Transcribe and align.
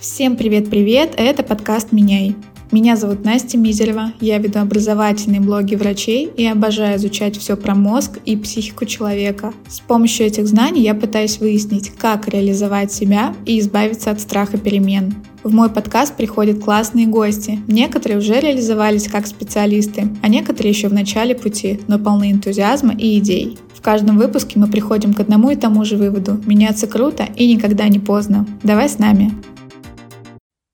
Всем 0.00 0.36
привет-привет, 0.36 1.14
это 1.16 1.42
подкаст 1.42 1.90
«Меняй». 1.90 2.36
Меня 2.70 2.94
зовут 2.94 3.24
Настя 3.24 3.58
Мизерева, 3.58 4.12
я 4.20 4.38
веду 4.38 4.60
образовательные 4.60 5.40
блоги 5.40 5.74
врачей 5.74 6.30
и 6.36 6.46
обожаю 6.46 6.98
изучать 6.98 7.36
все 7.36 7.56
про 7.56 7.74
мозг 7.74 8.20
и 8.24 8.36
психику 8.36 8.84
человека. 8.84 9.52
С 9.66 9.80
помощью 9.80 10.26
этих 10.26 10.46
знаний 10.46 10.82
я 10.82 10.94
пытаюсь 10.94 11.40
выяснить, 11.40 11.90
как 11.90 12.28
реализовать 12.28 12.92
себя 12.92 13.34
и 13.44 13.58
избавиться 13.58 14.12
от 14.12 14.20
страха 14.20 14.56
перемен. 14.56 15.16
В 15.42 15.52
мой 15.52 15.68
подкаст 15.68 16.14
приходят 16.14 16.62
классные 16.62 17.08
гости. 17.08 17.58
Некоторые 17.66 18.18
уже 18.18 18.38
реализовались 18.38 19.08
как 19.08 19.26
специалисты, 19.26 20.08
а 20.22 20.28
некоторые 20.28 20.70
еще 20.70 20.86
в 20.86 20.92
начале 20.92 21.34
пути, 21.34 21.80
но 21.88 21.98
полны 21.98 22.30
энтузиазма 22.30 22.94
и 22.94 23.18
идей. 23.18 23.58
В 23.74 23.80
каждом 23.80 24.16
выпуске 24.16 24.60
мы 24.60 24.68
приходим 24.68 25.12
к 25.12 25.18
одному 25.18 25.50
и 25.50 25.56
тому 25.56 25.84
же 25.84 25.96
выводу. 25.96 26.40
Меняться 26.46 26.86
круто 26.86 27.26
и 27.34 27.52
никогда 27.52 27.88
не 27.88 27.98
поздно. 27.98 28.46
Давай 28.62 28.88
с 28.88 29.00
нами. 29.00 29.32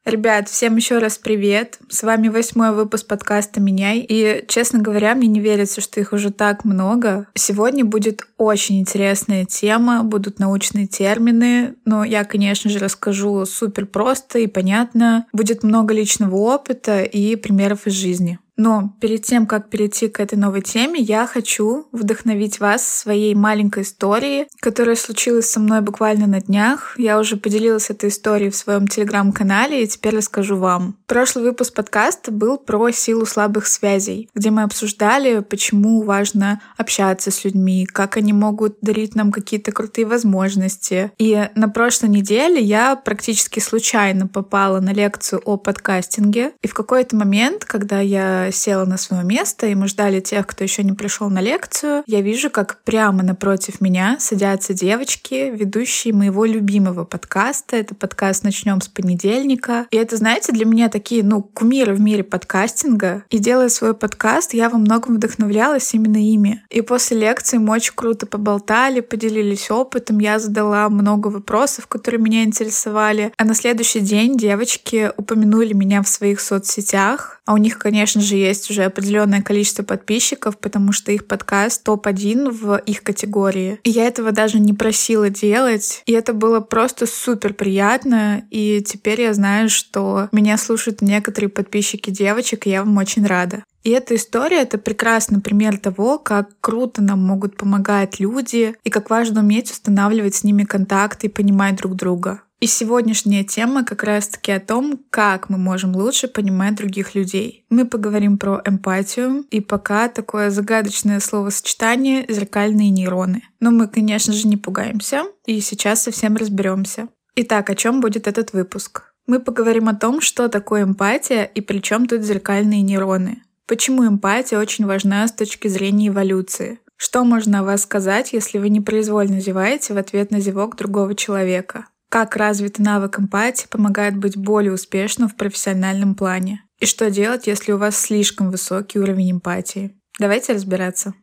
Ребят, 0.04 0.50
всем 0.50 0.76
еще 0.76 0.98
раз 0.98 1.16
привет. 1.16 1.78
С 1.88 2.02
вами 2.02 2.28
восьмой 2.28 2.72
выпуск 2.72 3.06
подкаста 3.06 3.58
«Меняй». 3.58 4.04
И, 4.06 4.44
честно 4.48 4.78
говоря, 4.80 5.14
мне 5.14 5.28
не 5.28 5.40
верится, 5.40 5.80
что 5.80 5.98
их 5.98 6.12
уже 6.12 6.30
так 6.30 6.66
много. 6.66 7.26
Сегодня 7.34 7.86
будет 7.86 8.26
очень 8.36 8.80
интересная 8.80 9.46
тема, 9.46 10.02
будут 10.04 10.38
научные 10.38 10.86
термины. 10.86 11.76
Но 11.86 12.04
я, 12.04 12.24
конечно 12.24 12.68
же, 12.68 12.80
расскажу 12.80 13.46
супер 13.46 13.86
просто 13.86 14.40
и 14.40 14.46
понятно. 14.46 15.24
Будет 15.32 15.62
много 15.62 15.94
личного 15.94 16.36
опыта 16.36 17.02
и 17.02 17.34
примеров 17.36 17.86
из 17.86 17.94
жизни. 17.94 18.38
Но 18.56 18.94
перед 19.00 19.22
тем, 19.22 19.46
как 19.46 19.68
перейти 19.68 20.08
к 20.08 20.20
этой 20.20 20.36
новой 20.36 20.62
теме, 20.62 21.00
я 21.00 21.26
хочу 21.26 21.86
вдохновить 21.92 22.60
вас 22.60 22.86
своей 22.86 23.34
маленькой 23.34 23.82
историей, 23.82 24.46
которая 24.60 24.96
случилась 24.96 25.50
со 25.50 25.60
мной 25.60 25.80
буквально 25.80 26.26
на 26.26 26.40
днях. 26.40 26.94
Я 26.96 27.18
уже 27.18 27.36
поделилась 27.36 27.90
этой 27.90 28.10
историей 28.10 28.50
в 28.50 28.56
своем 28.56 28.86
телеграм-канале 28.86 29.82
и 29.82 29.86
теперь 29.86 30.16
расскажу 30.16 30.56
вам. 30.56 30.96
Прошлый 31.06 31.44
выпуск 31.44 31.74
подкаста 31.74 32.30
был 32.30 32.58
про 32.58 32.90
силу 32.90 33.26
слабых 33.26 33.66
связей, 33.66 34.28
где 34.34 34.50
мы 34.50 34.62
обсуждали, 34.62 35.40
почему 35.40 36.02
важно 36.02 36.60
общаться 36.76 37.30
с 37.30 37.44
людьми, 37.44 37.86
как 37.86 38.16
они 38.16 38.32
могут 38.32 38.78
дарить 38.80 39.14
нам 39.14 39.32
какие-то 39.32 39.72
крутые 39.72 40.06
возможности. 40.06 41.10
И 41.18 41.48
на 41.54 41.68
прошлой 41.68 42.10
неделе 42.10 42.60
я 42.60 42.96
практически 42.96 43.58
случайно 43.58 44.28
попала 44.28 44.80
на 44.80 44.92
лекцию 44.92 45.42
о 45.44 45.56
подкастинге. 45.56 46.52
И 46.62 46.68
в 46.68 46.74
какой-то 46.74 47.16
момент, 47.16 47.64
когда 47.64 48.00
я 48.00 48.43
села 48.52 48.84
на 48.84 48.96
свое 48.96 49.24
место, 49.24 49.66
и 49.66 49.74
мы 49.74 49.88
ждали 49.88 50.20
тех, 50.20 50.46
кто 50.46 50.64
еще 50.64 50.82
не 50.82 50.92
пришел 50.92 51.30
на 51.30 51.40
лекцию, 51.40 52.02
я 52.06 52.20
вижу, 52.20 52.50
как 52.50 52.82
прямо 52.84 53.22
напротив 53.22 53.80
меня 53.80 54.16
садятся 54.20 54.74
девочки, 54.74 55.52
ведущие 55.54 56.14
моего 56.14 56.44
любимого 56.44 57.04
подкаста. 57.04 57.76
Это 57.76 57.94
подкаст 57.94 58.44
«Начнем 58.44 58.80
с 58.80 58.88
понедельника». 58.88 59.86
И 59.90 59.96
это, 59.96 60.16
знаете, 60.16 60.52
для 60.52 60.64
меня 60.64 60.88
такие, 60.88 61.22
ну, 61.22 61.42
кумиры 61.42 61.94
в 61.94 62.00
мире 62.00 62.24
подкастинга. 62.24 63.24
И 63.30 63.38
делая 63.38 63.68
свой 63.68 63.94
подкаст, 63.94 64.54
я 64.54 64.68
во 64.68 64.78
многом 64.78 65.16
вдохновлялась 65.16 65.92
именно 65.94 66.16
ими. 66.16 66.62
И 66.70 66.80
после 66.80 67.18
лекции 67.18 67.58
мы 67.58 67.74
очень 67.74 67.92
круто 67.94 68.26
поболтали, 68.26 69.00
поделились 69.00 69.70
опытом, 69.70 70.18
я 70.18 70.38
задала 70.38 70.88
много 70.88 71.28
вопросов, 71.28 71.86
которые 71.86 72.20
меня 72.20 72.44
интересовали. 72.44 73.32
А 73.36 73.44
на 73.44 73.54
следующий 73.54 74.00
день 74.00 74.36
девочки 74.36 75.10
упомянули 75.16 75.72
меня 75.72 76.02
в 76.02 76.08
своих 76.08 76.40
соцсетях. 76.40 77.40
А 77.46 77.52
у 77.52 77.58
них, 77.58 77.78
конечно 77.78 78.20
же, 78.20 78.33
есть 78.34 78.70
уже 78.70 78.84
определенное 78.84 79.42
количество 79.42 79.82
подписчиков, 79.82 80.58
потому 80.58 80.92
что 80.92 81.12
их 81.12 81.26
подкаст 81.26 81.84
топ-1 81.84 82.50
в 82.50 82.76
их 82.86 83.02
категории. 83.02 83.78
И 83.84 83.90
я 83.90 84.06
этого 84.06 84.32
даже 84.32 84.58
не 84.58 84.72
просила 84.72 85.30
делать. 85.30 86.02
И 86.06 86.12
это 86.12 86.32
было 86.32 86.60
просто 86.60 87.06
супер 87.06 87.54
приятно. 87.54 88.44
И 88.50 88.82
теперь 88.86 89.22
я 89.22 89.34
знаю, 89.34 89.68
что 89.68 90.28
меня 90.32 90.56
слушают 90.58 91.02
некоторые 91.02 91.48
подписчики 91.50 92.10
девочек, 92.10 92.66
и 92.66 92.70
я 92.70 92.84
вам 92.84 92.96
очень 92.96 93.26
рада. 93.26 93.64
И 93.84 93.90
эта 93.90 94.16
история— 94.16 94.60
это 94.62 94.78
прекрасный 94.78 95.42
пример 95.42 95.76
того, 95.76 96.18
как 96.18 96.48
круто 96.62 97.02
нам 97.02 97.22
могут 97.22 97.58
помогать 97.58 98.18
люди 98.18 98.74
и 98.82 98.90
как 98.90 99.10
важно 99.10 99.40
уметь 99.40 99.70
устанавливать 99.70 100.34
с 100.34 100.44
ними 100.44 100.64
контакты 100.64 101.26
и 101.26 101.30
понимать 101.30 101.76
друг 101.76 101.94
друга. 101.94 102.40
И 102.64 102.66
сегодняшняя 102.66 103.44
тема 103.44 103.84
как 103.84 104.04
раз-таки 104.04 104.50
о 104.50 104.58
том, 104.58 104.98
как 105.10 105.50
мы 105.50 105.58
можем 105.58 105.94
лучше 105.94 106.28
понимать 106.28 106.76
других 106.76 107.14
людей. 107.14 107.66
Мы 107.68 107.84
поговорим 107.84 108.38
про 108.38 108.62
эмпатию, 108.64 109.44
и 109.50 109.60
пока 109.60 110.08
такое 110.08 110.48
загадочное 110.48 111.20
словосочетание 111.20 112.24
«зеркальные 112.26 112.88
нейроны». 112.88 113.42
Но 113.60 113.70
мы, 113.70 113.86
конечно 113.86 114.32
же, 114.32 114.48
не 114.48 114.56
пугаемся, 114.56 115.24
и 115.44 115.60
сейчас 115.60 116.04
совсем 116.04 116.36
разберемся. 116.36 117.08
Итак, 117.36 117.68
о 117.68 117.74
чем 117.74 118.00
будет 118.00 118.26
этот 118.26 118.54
выпуск? 118.54 119.12
Мы 119.26 119.40
поговорим 119.40 119.90
о 119.90 119.94
том, 119.94 120.22
что 120.22 120.48
такое 120.48 120.84
эмпатия 120.84 121.44
и 121.44 121.60
при 121.60 121.80
чем 121.80 122.06
тут 122.06 122.22
зеркальные 122.22 122.80
нейроны. 122.80 123.42
Почему 123.66 124.06
эмпатия 124.08 124.58
очень 124.58 124.86
важна 124.86 125.28
с 125.28 125.32
точки 125.32 125.68
зрения 125.68 126.08
эволюции? 126.08 126.80
Что 126.96 127.24
можно 127.24 127.60
о 127.60 127.64
вас 127.64 127.82
сказать, 127.82 128.32
если 128.32 128.56
вы 128.56 128.70
непроизвольно 128.70 129.38
зеваете 129.38 129.92
в 129.92 129.98
ответ 129.98 130.30
на 130.30 130.40
зевок 130.40 130.76
другого 130.76 131.14
человека? 131.14 131.88
Как 132.14 132.36
развитый 132.36 132.84
навык 132.84 133.18
эмпатии 133.18 133.66
помогает 133.68 134.16
быть 134.16 134.36
более 134.36 134.72
успешным 134.72 135.28
в 135.28 135.34
профессиональном 135.34 136.14
плане? 136.14 136.62
И 136.78 136.86
что 136.86 137.10
делать, 137.10 137.48
если 137.48 137.72
у 137.72 137.76
вас 137.76 137.98
слишком 137.98 138.52
высокий 138.52 139.00
уровень 139.00 139.32
эмпатии? 139.32 140.00
Давайте 140.20 140.52
разбираться. 140.52 141.14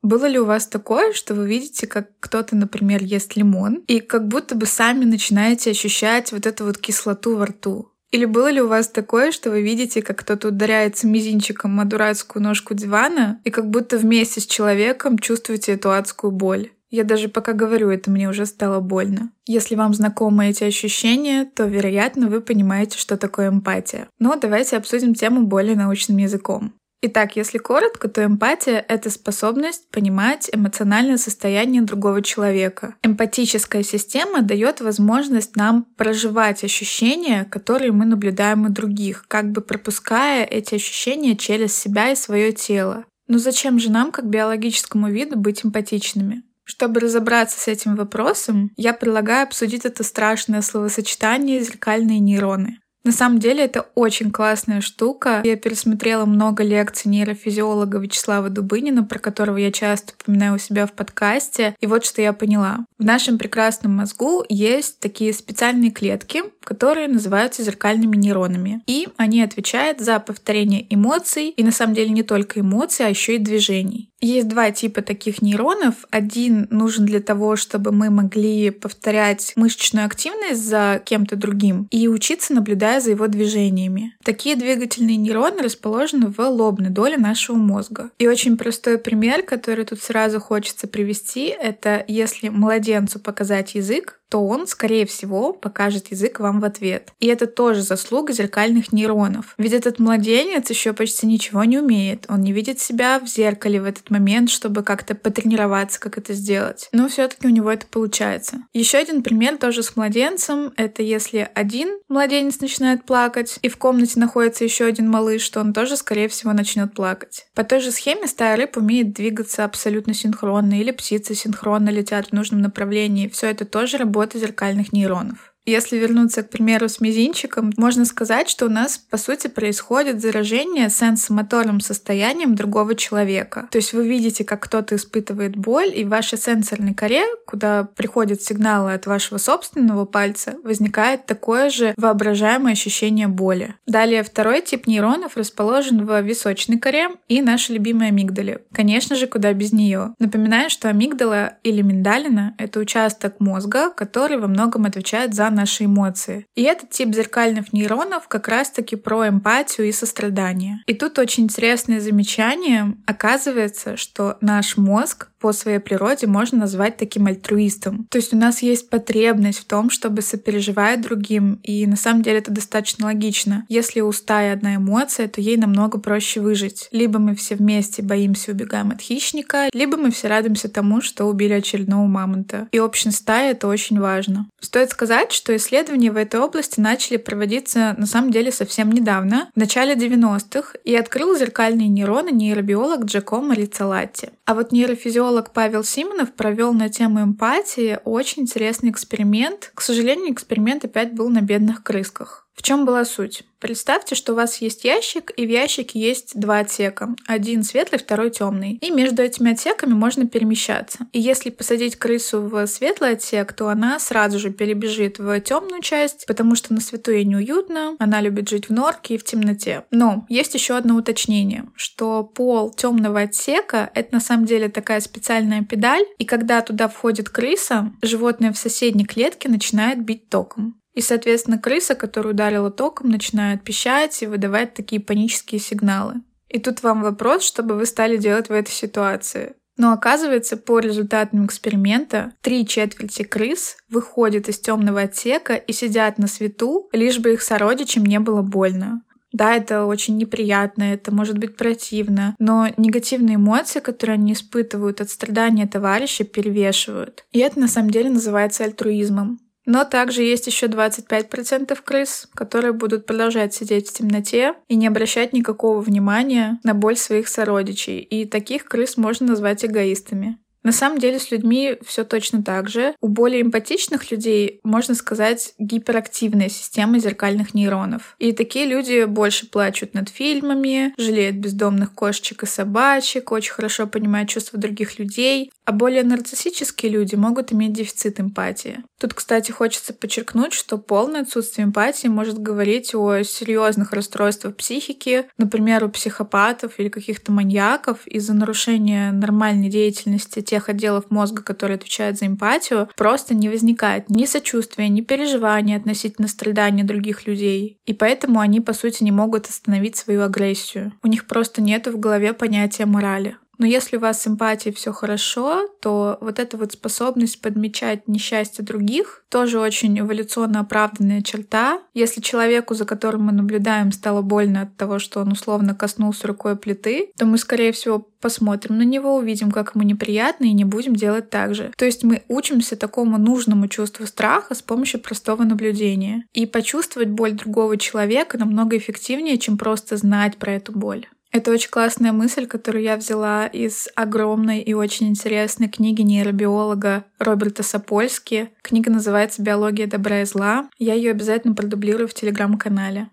Было 0.00 0.24
ли 0.24 0.38
у 0.38 0.46
вас 0.46 0.66
такое, 0.66 1.12
что 1.12 1.34
вы 1.34 1.46
видите, 1.46 1.86
как 1.86 2.08
кто-то, 2.20 2.56
например, 2.56 3.02
ест 3.02 3.36
лимон, 3.36 3.84
и 3.86 4.00
как 4.00 4.28
будто 4.28 4.54
бы 4.54 4.64
сами 4.64 5.04
начинаете 5.04 5.72
ощущать 5.72 6.32
вот 6.32 6.46
эту 6.46 6.64
вот 6.64 6.78
кислоту 6.78 7.36
во 7.36 7.44
рту? 7.44 7.92
Или 8.10 8.24
было 8.24 8.50
ли 8.50 8.62
у 8.62 8.68
вас 8.68 8.88
такое, 8.88 9.30
что 9.30 9.50
вы 9.50 9.60
видите, 9.60 10.00
как 10.00 10.20
кто-то 10.20 10.48
ударяется 10.48 11.06
мизинчиком 11.06 11.78
о 11.80 11.84
дурацкую 11.84 12.42
ножку 12.42 12.72
дивана, 12.72 13.42
и 13.44 13.50
как 13.50 13.68
будто 13.68 13.98
вместе 13.98 14.40
с 14.40 14.46
человеком 14.46 15.18
чувствуете 15.18 15.72
эту 15.72 15.92
адскую 15.92 16.30
боль? 16.30 16.70
Я 16.90 17.04
даже 17.04 17.28
пока 17.28 17.52
говорю 17.52 17.90
это, 17.90 18.10
мне 18.10 18.28
уже 18.28 18.46
стало 18.46 18.80
больно. 18.80 19.30
Если 19.46 19.74
вам 19.74 19.92
знакомы 19.92 20.48
эти 20.48 20.64
ощущения, 20.64 21.44
то, 21.44 21.64
вероятно, 21.64 22.28
вы 22.28 22.40
понимаете, 22.40 22.98
что 22.98 23.16
такое 23.16 23.48
эмпатия. 23.48 24.08
Но 24.18 24.36
давайте 24.36 24.76
обсудим 24.76 25.14
тему 25.14 25.42
более 25.42 25.76
научным 25.76 26.16
языком. 26.16 26.72
Итак, 27.00 27.36
если 27.36 27.58
коротко, 27.58 28.08
то 28.08 28.24
эмпатия— 28.24 28.84
это 28.88 29.08
способность 29.10 29.88
понимать 29.90 30.50
эмоциональное 30.52 31.16
состояние 31.16 31.82
другого 31.82 32.22
человека. 32.22 32.96
Эмпатическая 33.04 33.84
система 33.84 34.42
дает 34.42 34.80
возможность 34.80 35.54
нам 35.54 35.86
проживать 35.96 36.64
ощущения, 36.64 37.44
которые 37.44 37.92
мы 37.92 38.04
наблюдаем 38.04 38.64
у 38.64 38.68
других, 38.70 39.26
как 39.28 39.52
бы 39.52 39.60
пропуская 39.60 40.44
эти 40.44 40.74
ощущения 40.74 41.36
через 41.36 41.76
себя 41.76 42.10
и 42.10 42.16
свое 42.16 42.50
тело. 42.50 43.04
Но 43.28 43.38
зачем 43.38 43.78
же 43.78 43.92
нам, 43.92 44.10
как 44.10 44.28
биологическому 44.28 45.08
виду, 45.08 45.38
быть 45.38 45.64
эмпатичными? 45.64 46.42
Чтобы 46.68 47.00
разобраться 47.00 47.58
с 47.58 47.66
этим 47.66 47.96
вопросом, 47.96 48.70
я 48.76 48.92
предлагаю 48.92 49.44
обсудить 49.44 49.86
это 49.86 50.04
страшное 50.04 50.60
словосочетание 50.60 51.62
«зеркальные 51.62 52.18
нейроны». 52.20 52.78
На 53.04 53.12
самом 53.12 53.38
деле 53.38 53.64
это 53.64 53.86
очень 53.94 54.30
классная 54.30 54.82
штука. 54.82 55.40
Я 55.42 55.56
пересмотрела 55.56 56.26
много 56.26 56.62
лекций 56.62 57.10
нейрофизиолога 57.10 57.98
Вячеслава 57.98 58.50
Дубынина, 58.50 59.02
про 59.02 59.18
которого 59.18 59.56
я 59.56 59.72
часто 59.72 60.12
упоминаю 60.12 60.56
у 60.56 60.58
себя 60.58 60.86
в 60.86 60.92
подкасте. 60.92 61.74
И 61.80 61.86
вот 61.86 62.04
что 62.04 62.20
я 62.20 62.34
поняла. 62.34 62.84
В 62.98 63.04
нашем 63.04 63.38
прекрасном 63.38 63.96
мозгу 63.96 64.44
есть 64.50 65.00
такие 65.00 65.32
специальные 65.32 65.90
клетки, 65.90 66.42
которые 66.68 67.08
называются 67.08 67.62
зеркальными 67.62 68.14
нейронами. 68.14 68.82
И 68.86 69.08
они 69.16 69.42
отвечают 69.42 70.00
за 70.00 70.20
повторение 70.20 70.84
эмоций, 70.94 71.48
и 71.48 71.64
на 71.64 71.72
самом 71.72 71.94
деле 71.94 72.10
не 72.10 72.22
только 72.22 72.60
эмоций, 72.60 73.06
а 73.06 73.08
еще 73.08 73.36
и 73.36 73.38
движений. 73.38 74.10
Есть 74.20 74.48
два 74.48 74.70
типа 74.70 75.00
таких 75.00 75.40
нейронов. 75.40 75.94
Один 76.10 76.66
нужен 76.70 77.06
для 77.06 77.20
того, 77.20 77.56
чтобы 77.56 77.92
мы 77.92 78.10
могли 78.10 78.68
повторять 78.70 79.52
мышечную 79.56 80.04
активность 80.04 80.62
за 80.62 81.00
кем-то 81.02 81.36
другим 81.36 81.86
и 81.90 82.06
учиться, 82.08 82.52
наблюдая 82.52 83.00
за 83.00 83.12
его 83.12 83.28
движениями. 83.28 84.14
Такие 84.22 84.54
двигательные 84.54 85.16
нейроны 85.16 85.62
расположены 85.62 86.26
в 86.26 86.38
лобной 86.40 86.90
доле 86.90 87.16
нашего 87.16 87.56
мозга. 87.56 88.10
И 88.18 88.26
очень 88.26 88.58
простой 88.58 88.98
пример, 88.98 89.42
который 89.42 89.86
тут 89.86 90.02
сразу 90.02 90.38
хочется 90.38 90.86
привести, 90.86 91.46
это 91.46 92.04
если 92.08 92.50
младенцу 92.50 93.20
показать 93.20 93.74
язык, 93.74 94.17
то 94.28 94.44
он, 94.44 94.66
скорее 94.66 95.06
всего, 95.06 95.52
покажет 95.52 96.10
язык 96.10 96.40
вам 96.40 96.60
в 96.60 96.64
ответ. 96.64 97.12
И 97.18 97.26
это 97.26 97.46
тоже 97.46 97.82
заслуга 97.82 98.32
зеркальных 98.32 98.92
нейронов. 98.92 99.54
Ведь 99.58 99.72
этот 99.72 99.98
младенец 99.98 100.68
еще 100.68 100.92
почти 100.92 101.26
ничего 101.26 101.64
не 101.64 101.78
умеет. 101.78 102.26
Он 102.28 102.40
не 102.40 102.52
видит 102.52 102.80
себя 102.80 103.18
в 103.20 103.26
зеркале 103.26 103.80
в 103.80 103.84
этот 103.84 104.10
момент, 104.10 104.50
чтобы 104.50 104.82
как-то 104.82 105.14
потренироваться, 105.14 105.98
как 105.98 106.18
это 106.18 106.34
сделать. 106.34 106.88
Но 106.92 107.08
все-таки 107.08 107.46
у 107.46 107.50
него 107.50 107.70
это 107.70 107.86
получается. 107.86 108.58
Еще 108.74 108.98
один 108.98 109.22
пример 109.22 109.56
тоже 109.56 109.82
с 109.82 109.96
младенцем. 109.96 110.72
Это 110.76 111.02
если 111.02 111.48
один 111.54 111.98
младенец 112.08 112.60
начинает 112.60 113.04
плакать, 113.04 113.58
и 113.62 113.68
в 113.68 113.78
комнате 113.78 114.20
находится 114.20 114.64
еще 114.64 114.84
один 114.84 115.08
малыш, 115.10 115.48
то 115.48 115.60
он 115.60 115.72
тоже, 115.72 115.96
скорее 115.96 116.28
всего, 116.28 116.52
начнет 116.52 116.92
плакать. 116.92 117.46
По 117.54 117.64
той 117.64 117.80
же 117.80 117.90
схеме 117.90 118.26
стая 118.26 118.56
рыб 118.56 118.76
умеет 118.76 119.14
двигаться 119.14 119.64
абсолютно 119.64 120.12
синхронно, 120.12 120.78
или 120.80 120.90
птицы 120.90 121.34
синхронно 121.34 121.88
летят 121.88 122.28
в 122.28 122.32
нужном 122.32 122.60
направлении. 122.60 123.28
Все 123.28 123.48
это 123.48 123.64
тоже 123.64 123.96
работает 123.96 124.17
работа 124.18 124.38
зеркальных 124.38 124.92
нейронов. 124.92 125.47
Если 125.68 125.98
вернуться, 125.98 126.42
к 126.42 126.48
примеру, 126.48 126.88
с 126.88 126.98
мизинчиком, 126.98 127.74
можно 127.76 128.06
сказать, 128.06 128.48
что 128.48 128.64
у 128.64 128.70
нас, 128.70 128.96
по 128.96 129.18
сути, 129.18 129.48
происходит 129.48 130.22
заражение 130.22 130.88
сенсомоторным 130.88 131.80
состоянием 131.80 132.54
другого 132.54 132.94
человека. 132.94 133.68
То 133.70 133.76
есть 133.76 133.92
вы 133.92 134.08
видите, 134.08 134.44
как 134.44 134.60
кто-то 134.60 134.96
испытывает 134.96 135.56
боль, 135.56 135.92
и 135.94 136.06
в 136.06 136.08
вашей 136.08 136.38
сенсорной 136.38 136.94
коре, 136.94 137.22
куда 137.46 137.84
приходят 137.84 138.40
сигналы 138.40 138.94
от 138.94 139.04
вашего 139.04 139.36
собственного 139.36 140.06
пальца, 140.06 140.54
возникает 140.64 141.26
такое 141.26 141.68
же 141.68 141.92
воображаемое 141.98 142.72
ощущение 142.72 143.28
боли. 143.28 143.74
Далее 143.86 144.22
второй 144.22 144.62
тип 144.62 144.86
нейронов 144.86 145.36
расположен 145.36 146.06
в 146.06 146.18
височной 146.22 146.78
коре 146.78 147.10
и 147.28 147.42
нашей 147.42 147.72
любимой 147.72 148.08
амигдале. 148.08 148.62
Конечно 148.72 149.16
же, 149.16 149.26
куда 149.26 149.52
без 149.52 149.74
нее. 149.74 150.14
Напоминаю, 150.18 150.70
что 150.70 150.88
амигдала 150.88 151.58
или 151.62 151.82
миндалина— 151.82 152.54
это 152.58 152.80
участок 152.80 153.38
мозга, 153.38 153.90
который 153.90 154.38
во 154.38 154.48
многом 154.48 154.86
отвечает 154.86 155.34
за 155.34 155.57
наши 155.58 155.84
эмоции. 155.84 156.46
И 156.54 156.62
этот 156.62 156.90
тип 156.90 157.14
зеркальных 157.14 157.72
нейронов 157.72 158.28
как 158.28 158.48
раз-таки 158.48 158.96
про 158.96 159.28
эмпатию 159.28 159.88
и 159.88 159.92
сострадание. 159.92 160.80
И 160.86 160.94
тут 160.94 161.18
очень 161.18 161.44
интересное 161.44 162.00
замечание. 162.00 162.94
Оказывается, 163.06 163.96
что 163.96 164.36
наш 164.40 164.76
мозг 164.76 165.28
по 165.38 165.52
своей 165.52 165.78
природе 165.78 166.26
можно 166.26 166.58
назвать 166.58 166.96
таким 166.96 167.26
альтруистом. 167.26 168.06
То 168.10 168.18
есть 168.18 168.34
у 168.34 168.36
нас 168.36 168.62
есть 168.62 168.90
потребность 168.90 169.60
в 169.60 169.64
том, 169.66 169.90
чтобы 169.90 170.22
сопереживать 170.22 171.00
другим, 171.00 171.60
и 171.62 171.86
на 171.86 171.96
самом 171.96 172.22
деле 172.22 172.38
это 172.38 172.50
достаточно 172.50 173.06
логично. 173.06 173.64
Если 173.68 174.00
у 174.00 174.10
стаи 174.12 174.50
одна 174.50 174.76
эмоция, 174.76 175.28
то 175.28 175.40
ей 175.40 175.56
намного 175.56 175.98
проще 175.98 176.40
выжить. 176.40 176.88
Либо 176.92 177.18
мы 177.18 177.34
все 177.34 177.54
вместе 177.54 178.02
боимся, 178.02 178.52
убегаем 178.52 178.90
от 178.90 179.00
хищника, 179.00 179.68
либо 179.72 179.96
мы 179.96 180.10
все 180.10 180.28
радуемся 180.28 180.68
тому, 180.68 181.00
что 181.00 181.26
убили 181.26 181.52
очередного 181.52 182.06
мамонта. 182.06 182.68
И 182.72 182.80
общность 182.80 183.18
стаи— 183.18 183.50
это 183.50 183.68
очень 183.68 184.00
важно. 184.00 184.48
Стоит 184.60 184.90
сказать, 184.90 185.32
что 185.32 185.47
исследования 185.56 186.10
в 186.10 186.16
этой 186.16 186.40
области 186.40 186.80
начали 186.80 187.16
проводиться 187.16 187.94
на 187.98 188.06
самом 188.06 188.30
деле 188.30 188.52
совсем 188.52 188.90
недавно, 188.90 189.50
в 189.54 189.58
начале 189.58 189.94
90-х, 189.94 190.78
и 190.84 190.94
открыл 190.96 191.36
зеркальные 191.36 191.88
нейроны 191.88 192.30
нейробиолог 192.30 193.04
Джакомо 193.04 193.54
Рицалатти. 193.54 194.30
А 194.44 194.54
вот 194.54 194.72
нейрофизиолог 194.72 195.52
Павел 195.52 195.84
Симонов 195.84 196.32
провел 196.32 196.72
на 196.72 196.88
тему 196.88 197.22
эмпатии 197.22 197.98
очень 198.04 198.42
интересный 198.42 198.90
эксперимент. 198.90 199.70
К 199.74 199.80
сожалению, 199.82 200.32
эксперимент 200.32 200.84
опять 200.84 201.12
был 201.12 201.28
на 201.28 201.40
бедных 201.40 201.82
крысках. 201.82 202.47
В 202.58 202.62
чем 202.62 202.84
была 202.84 203.04
суть? 203.04 203.44
Представьте, 203.60 204.16
что 204.16 204.32
у 204.32 204.36
вас 204.36 204.60
есть 204.60 204.84
ящик, 204.84 205.32
и 205.36 205.46
в 205.46 205.48
ящике 205.48 206.00
есть 206.00 206.32
два 206.38 206.58
отсека. 206.58 207.14
Один 207.28 207.62
светлый, 207.62 208.00
второй 208.00 208.30
темный. 208.30 208.72
И 208.80 208.90
между 208.90 209.22
этими 209.22 209.52
отсеками 209.52 209.92
можно 209.92 210.26
перемещаться. 210.26 211.06
И 211.12 211.20
если 211.20 211.50
посадить 211.50 211.94
крысу 211.94 212.42
в 212.42 212.66
светлый 212.66 213.12
отсек, 213.12 213.52
то 213.52 213.68
она 213.68 214.00
сразу 214.00 214.40
же 214.40 214.50
перебежит 214.50 215.20
в 215.20 215.40
темную 215.40 215.82
часть, 215.82 216.26
потому 216.26 216.56
что 216.56 216.74
на 216.74 216.80
свету 216.80 217.12
ей 217.12 217.24
неуютно, 217.24 217.94
она 218.00 218.20
любит 218.20 218.48
жить 218.48 218.68
в 218.68 218.72
норке 218.72 219.14
и 219.14 219.18
в 219.18 219.24
темноте. 219.24 219.84
Но 219.92 220.26
есть 220.28 220.54
еще 220.54 220.76
одно 220.76 220.96
уточнение, 220.96 221.68
что 221.76 222.24
пол 222.24 222.72
темного 222.72 223.20
отсека— 223.20 223.88
это 223.94 224.14
на 224.14 224.20
самом 224.20 224.46
деле 224.46 224.68
такая 224.68 225.00
специальная 225.00 225.62
педаль, 225.62 226.04
и 226.18 226.24
когда 226.24 226.60
туда 226.62 226.88
входит 226.88 227.28
крыса, 227.28 227.92
животное 228.02 228.52
в 228.52 228.58
соседней 228.58 229.06
клетке 229.06 229.48
начинает 229.48 230.04
бить 230.04 230.28
током. 230.28 230.74
И, 230.98 231.00
соответственно, 231.00 231.60
крыса, 231.60 231.94
которую 231.94 232.34
ударила 232.34 232.72
током, 232.72 233.10
начинает 233.10 233.62
пищать 233.62 234.20
и 234.20 234.26
выдавать 234.26 234.74
такие 234.74 235.00
панические 235.00 235.60
сигналы. 235.60 236.14
И 236.48 236.58
тут 236.58 236.82
вам 236.82 237.02
вопрос, 237.02 237.44
что 237.44 237.62
бы 237.62 237.76
вы 237.76 237.86
стали 237.86 238.16
делать 238.16 238.48
в 238.48 238.52
этой 238.52 238.72
ситуации. 238.72 239.54
Но 239.76 239.92
оказывается, 239.92 240.56
по 240.56 240.80
результатам 240.80 241.46
эксперимента, 241.46 242.32
три 242.40 242.66
четверти 242.66 243.22
крыс 243.22 243.76
выходят 243.88 244.48
из 244.48 244.58
темного 244.58 245.02
отсека 245.02 245.54
и 245.54 245.72
сидят 245.72 246.18
на 246.18 246.26
свету, 246.26 246.88
лишь 246.90 247.20
бы 247.20 247.34
их 247.34 247.42
сородичам 247.42 248.04
не 248.04 248.18
было 248.18 248.42
больно. 248.42 249.02
Да, 249.30 249.54
это 249.54 249.84
очень 249.84 250.16
неприятно, 250.16 250.82
это 250.82 251.14
может 251.14 251.38
быть 251.38 251.56
противно, 251.56 252.34
но 252.40 252.66
негативные 252.76 253.36
эмоции, 253.36 253.78
которые 253.78 254.14
они 254.14 254.32
испытывают 254.32 255.00
от 255.00 255.10
страдания 255.10 255.68
товарища, 255.68 256.24
перевешивают. 256.24 257.24
И 257.30 257.38
это 257.38 257.60
на 257.60 257.68
самом 257.68 257.90
деле 257.90 258.10
называется 258.10 258.64
альтруизмом. 258.64 259.38
Но 259.68 259.84
также 259.84 260.22
есть 260.22 260.46
еще 260.46 260.64
25% 260.64 261.78
крыс, 261.84 262.26
которые 262.34 262.72
будут 262.72 263.04
продолжать 263.04 263.52
сидеть 263.52 263.90
в 263.90 263.92
темноте 263.92 264.54
и 264.66 264.76
не 264.76 264.86
обращать 264.86 265.34
никакого 265.34 265.82
внимания 265.82 266.58
на 266.64 266.72
боль 266.72 266.96
своих 266.96 267.28
сородичей. 267.28 267.98
И 267.98 268.24
таких 268.24 268.64
крыс 268.64 268.96
можно 268.96 269.26
назвать 269.26 269.66
эгоистами. 269.66 270.38
На 270.62 270.72
самом 270.72 270.98
деле 270.98 271.18
с 271.18 271.30
людьми 271.30 271.76
все 271.84 272.04
точно 272.04 272.42
так 272.42 272.68
же. 272.68 272.94
У 273.00 273.08
более 273.08 273.42
эмпатичных 273.42 274.10
людей, 274.10 274.60
можно 274.64 274.94
сказать, 274.94 275.54
гиперактивная 275.58 276.48
система 276.48 276.98
зеркальных 276.98 277.54
нейронов. 277.54 278.16
И 278.18 278.32
такие 278.32 278.66
люди 278.66 279.04
больше 279.04 279.48
плачут 279.48 279.94
над 279.94 280.08
фильмами, 280.08 280.92
жалеют 280.98 281.36
бездомных 281.36 281.94
кошечек 281.94 282.42
и 282.42 282.46
собачек, 282.46 283.32
очень 283.32 283.52
хорошо 283.52 283.86
понимают 283.86 284.28
чувства 284.28 284.58
других 284.58 284.98
людей. 284.98 285.50
А 285.68 285.72
более 285.72 286.02
нарциссические 286.02 286.90
люди 286.90 287.14
могут 287.14 287.52
иметь 287.52 287.74
дефицит 287.74 288.20
эмпатии. 288.20 288.82
Тут, 288.98 289.12
кстати, 289.12 289.50
хочется 289.50 289.92
подчеркнуть, 289.92 290.54
что 290.54 290.78
полное 290.78 291.20
отсутствие 291.20 291.66
эмпатии 291.66 292.08
может 292.08 292.38
говорить 292.38 292.94
о 292.94 293.22
серьезных 293.22 293.92
расстройствах 293.92 294.56
психики, 294.56 295.26
например, 295.36 295.84
у 295.84 295.90
психопатов 295.90 296.80
или 296.80 296.88
каких-то 296.88 297.32
маньяков 297.32 298.06
из-за 298.06 298.32
нарушения 298.32 299.12
нормальной 299.12 299.68
деятельности 299.68 300.40
тех 300.40 300.70
отделов 300.70 301.10
мозга, 301.10 301.42
которые 301.42 301.76
отвечают 301.76 302.16
за 302.16 302.28
эмпатию, 302.28 302.88
просто 302.96 303.34
не 303.34 303.50
возникает 303.50 304.08
ни 304.08 304.24
сочувствия, 304.24 304.88
ни 304.88 305.02
переживания 305.02 305.76
относительно 305.76 306.28
страдания 306.28 306.82
других 306.82 307.26
людей. 307.26 307.78
И 307.84 307.92
поэтому 307.92 308.40
они, 308.40 308.62
по 308.62 308.72
сути, 308.72 309.04
не 309.04 309.12
могут 309.12 309.50
остановить 309.50 309.96
свою 309.96 310.22
агрессию. 310.22 310.94
У 311.02 311.08
них 311.08 311.26
просто 311.26 311.60
нет 311.60 311.88
в 311.88 312.00
голове 312.00 312.32
понятия 312.32 312.86
морали. 312.86 313.36
Но 313.58 313.66
если 313.66 313.96
у 313.96 314.00
вас 314.00 314.22
с 314.22 314.26
эмпатией 314.26 314.74
все 314.74 314.92
хорошо, 314.92 315.68
то 315.80 316.16
вот 316.20 316.38
эта 316.38 316.56
вот 316.56 316.72
способность 316.72 317.40
подмечать 317.40 318.06
несчастье 318.08 318.64
других 318.64 319.24
тоже 319.28 319.58
очень 319.58 319.98
эволюционно 319.98 320.60
оправданная 320.60 321.22
черта. 321.22 321.80
Если 321.92 322.20
человеку, 322.20 322.74
за 322.74 322.84
которым 322.84 323.24
мы 323.24 323.32
наблюдаем, 323.32 323.92
стало 323.92 324.22
больно 324.22 324.62
от 324.62 324.76
того, 324.76 324.98
что 324.98 325.20
он 325.20 325.32
условно 325.32 325.74
коснулся 325.74 326.26
рукой 326.28 326.56
плиты, 326.56 327.10
то 327.18 327.26
мы, 327.26 327.36
скорее 327.36 327.72
всего, 327.72 328.06
посмотрим 328.20 328.78
на 328.78 328.82
него, 328.82 329.16
увидим, 329.16 329.50
как 329.50 329.74
ему 329.74 329.84
неприятно, 329.84 330.44
и 330.44 330.52
не 330.52 330.64
будем 330.64 330.94
делать 330.94 331.30
так 331.30 331.54
же. 331.54 331.72
То 331.76 331.84
есть 331.84 332.04
мы 332.04 332.22
учимся 332.28 332.76
такому 332.76 333.18
нужному 333.18 333.68
чувству 333.68 334.06
страха 334.06 334.54
с 334.54 334.62
помощью 334.62 335.00
простого 335.00 335.42
наблюдения. 335.42 336.24
И 336.32 336.46
почувствовать 336.46 337.08
боль 337.08 337.32
другого 337.32 337.76
человека 337.76 338.38
намного 338.38 338.76
эффективнее, 338.76 339.38
чем 339.38 339.58
просто 339.58 339.96
знать 339.96 340.36
про 340.36 340.52
эту 340.52 340.72
боль. 340.72 341.06
Это 341.38 341.52
очень 341.52 341.70
классная 341.70 342.10
мысль, 342.10 342.48
которую 342.48 342.82
я 342.82 342.96
взяла 342.96 343.46
из 343.46 343.86
огромной 343.94 344.58
и 344.58 344.74
очень 344.74 345.06
интересной 345.06 345.68
книги 345.68 346.02
нейробиолога 346.02 347.04
Роберта 347.20 347.62
Сапольски. 347.62 348.50
Книга 348.60 348.90
называется 348.90 349.40
«Биология 349.40 349.86
добра 349.86 350.22
и 350.22 350.24
зла». 350.24 350.68
Я 350.78 350.94
ее 350.94 351.12
обязательно 351.12 351.54
продублирую 351.54 352.08
в 352.08 352.14
телеграм-канале. 352.14 353.06